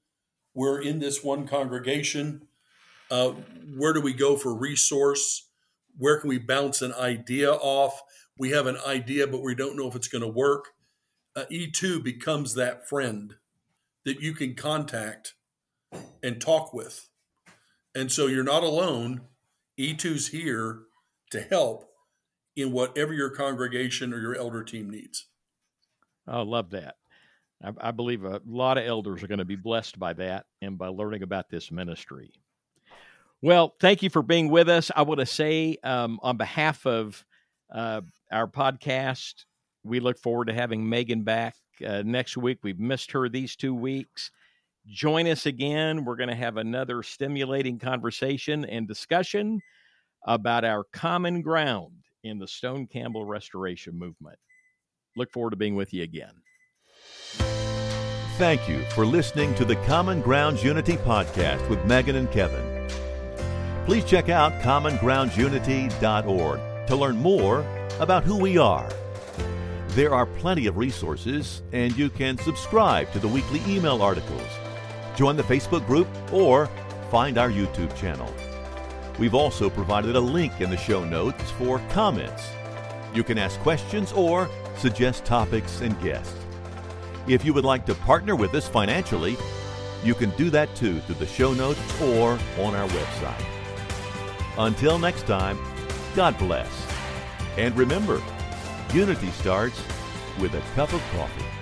we're 0.54 0.80
in 0.80 0.98
this 0.98 1.24
one 1.24 1.46
congregation. 1.46 2.46
Uh, 3.10 3.30
where 3.76 3.92
do 3.92 4.00
we 4.00 4.12
go 4.12 4.36
for 4.36 4.54
resource? 4.54 5.48
Where 5.96 6.18
can 6.18 6.28
we 6.28 6.38
bounce 6.38 6.82
an 6.82 6.92
idea 6.94 7.52
off? 7.52 8.02
We 8.38 8.50
have 8.50 8.66
an 8.66 8.78
idea, 8.86 9.26
but 9.26 9.42
we 9.42 9.54
don't 9.54 9.76
know 9.76 9.88
if 9.88 9.94
it's 9.94 10.08
going 10.08 10.22
to 10.22 10.28
work. 10.28 10.70
Uh, 11.36 11.44
E2 11.50 12.02
becomes 12.02 12.54
that 12.54 12.88
friend 12.88 13.34
that 14.04 14.20
you 14.20 14.32
can 14.32 14.54
contact 14.54 15.34
and 16.22 16.40
talk 16.40 16.72
with. 16.72 17.08
And 17.94 18.10
so 18.10 18.26
you're 18.26 18.44
not 18.44 18.62
alone. 18.62 19.22
E2's 19.78 20.28
here 20.28 20.82
to 21.30 21.40
help 21.40 21.90
in 22.56 22.72
whatever 22.72 23.12
your 23.12 23.30
congregation 23.30 24.12
or 24.12 24.20
your 24.20 24.36
elder 24.36 24.62
team 24.62 24.90
needs. 24.90 25.26
I 26.26 26.42
love 26.42 26.70
that. 26.70 26.96
I, 27.62 27.72
I 27.88 27.90
believe 27.90 28.24
a 28.24 28.40
lot 28.46 28.78
of 28.78 28.86
elders 28.86 29.22
are 29.22 29.26
going 29.26 29.38
to 29.38 29.44
be 29.44 29.56
blessed 29.56 29.98
by 29.98 30.12
that 30.14 30.46
and 30.62 30.78
by 30.78 30.88
learning 30.88 31.22
about 31.22 31.48
this 31.50 31.70
ministry. 31.70 32.32
Well, 33.44 33.74
thank 33.78 34.02
you 34.02 34.08
for 34.08 34.22
being 34.22 34.48
with 34.48 34.70
us. 34.70 34.90
I 34.96 35.02
want 35.02 35.20
to 35.20 35.26
say, 35.26 35.76
um, 35.84 36.18
on 36.22 36.38
behalf 36.38 36.86
of 36.86 37.22
uh, 37.70 38.00
our 38.32 38.46
podcast, 38.46 39.44
we 39.82 40.00
look 40.00 40.18
forward 40.18 40.46
to 40.46 40.54
having 40.54 40.88
Megan 40.88 41.24
back 41.24 41.54
uh, 41.86 42.02
next 42.06 42.38
week. 42.38 42.60
We've 42.62 42.80
missed 42.80 43.12
her 43.12 43.28
these 43.28 43.54
two 43.54 43.74
weeks. 43.74 44.30
Join 44.86 45.26
us 45.26 45.44
again. 45.44 46.06
We're 46.06 46.16
going 46.16 46.30
to 46.30 46.34
have 46.34 46.56
another 46.56 47.02
stimulating 47.02 47.78
conversation 47.78 48.64
and 48.64 48.88
discussion 48.88 49.60
about 50.26 50.64
our 50.64 50.84
common 50.94 51.42
ground 51.42 51.98
in 52.22 52.38
the 52.38 52.48
Stone 52.48 52.86
Campbell 52.86 53.26
Restoration 53.26 53.98
Movement. 53.98 54.38
Look 55.18 55.30
forward 55.30 55.50
to 55.50 55.56
being 55.56 55.74
with 55.74 55.92
you 55.92 56.02
again. 56.02 56.32
Thank 58.38 58.66
you 58.70 58.80
for 58.94 59.04
listening 59.04 59.54
to 59.56 59.66
the 59.66 59.76
Common 59.84 60.22
Grounds 60.22 60.64
Unity 60.64 60.96
podcast 60.96 61.68
with 61.68 61.84
Megan 61.84 62.16
and 62.16 62.32
Kevin. 62.32 62.73
Please 63.86 64.04
check 64.04 64.28
out 64.30 64.52
commongroundsunity.org 64.62 66.86
to 66.86 66.96
learn 66.96 67.16
more 67.16 67.60
about 68.00 68.24
who 68.24 68.38
we 68.38 68.56
are. 68.56 68.88
There 69.88 70.14
are 70.14 70.24
plenty 70.24 70.66
of 70.66 70.78
resources, 70.78 71.60
and 71.72 71.94
you 71.94 72.08
can 72.08 72.38
subscribe 72.38 73.12
to 73.12 73.18
the 73.18 73.28
weekly 73.28 73.60
email 73.68 74.00
articles, 74.00 74.48
join 75.16 75.36
the 75.36 75.42
Facebook 75.42 75.86
group, 75.86 76.08
or 76.32 76.70
find 77.10 77.36
our 77.36 77.50
YouTube 77.50 77.94
channel. 77.94 78.32
We've 79.18 79.34
also 79.34 79.68
provided 79.68 80.16
a 80.16 80.20
link 80.20 80.62
in 80.62 80.70
the 80.70 80.78
show 80.78 81.04
notes 81.04 81.50
for 81.52 81.78
comments. 81.90 82.48
You 83.14 83.22
can 83.22 83.36
ask 83.36 83.60
questions 83.60 84.12
or 84.12 84.48
suggest 84.78 85.26
topics 85.26 85.82
and 85.82 86.00
guests. 86.02 86.34
If 87.28 87.44
you 87.44 87.52
would 87.52 87.66
like 87.66 87.84
to 87.86 87.94
partner 87.94 88.34
with 88.34 88.54
us 88.54 88.66
financially, 88.66 89.36
you 90.02 90.14
can 90.14 90.30
do 90.30 90.48
that 90.50 90.74
too 90.74 91.00
through 91.00 91.16
the 91.16 91.26
show 91.26 91.52
notes 91.52 91.80
or 92.00 92.38
on 92.58 92.74
our 92.74 92.88
website. 92.88 93.53
Until 94.58 94.98
next 94.98 95.26
time, 95.26 95.58
God 96.14 96.38
bless. 96.38 96.70
And 97.56 97.76
remember, 97.76 98.22
unity 98.92 99.30
starts 99.30 99.80
with 100.38 100.54
a 100.54 100.60
cup 100.74 100.92
of 100.92 101.02
coffee. 101.12 101.53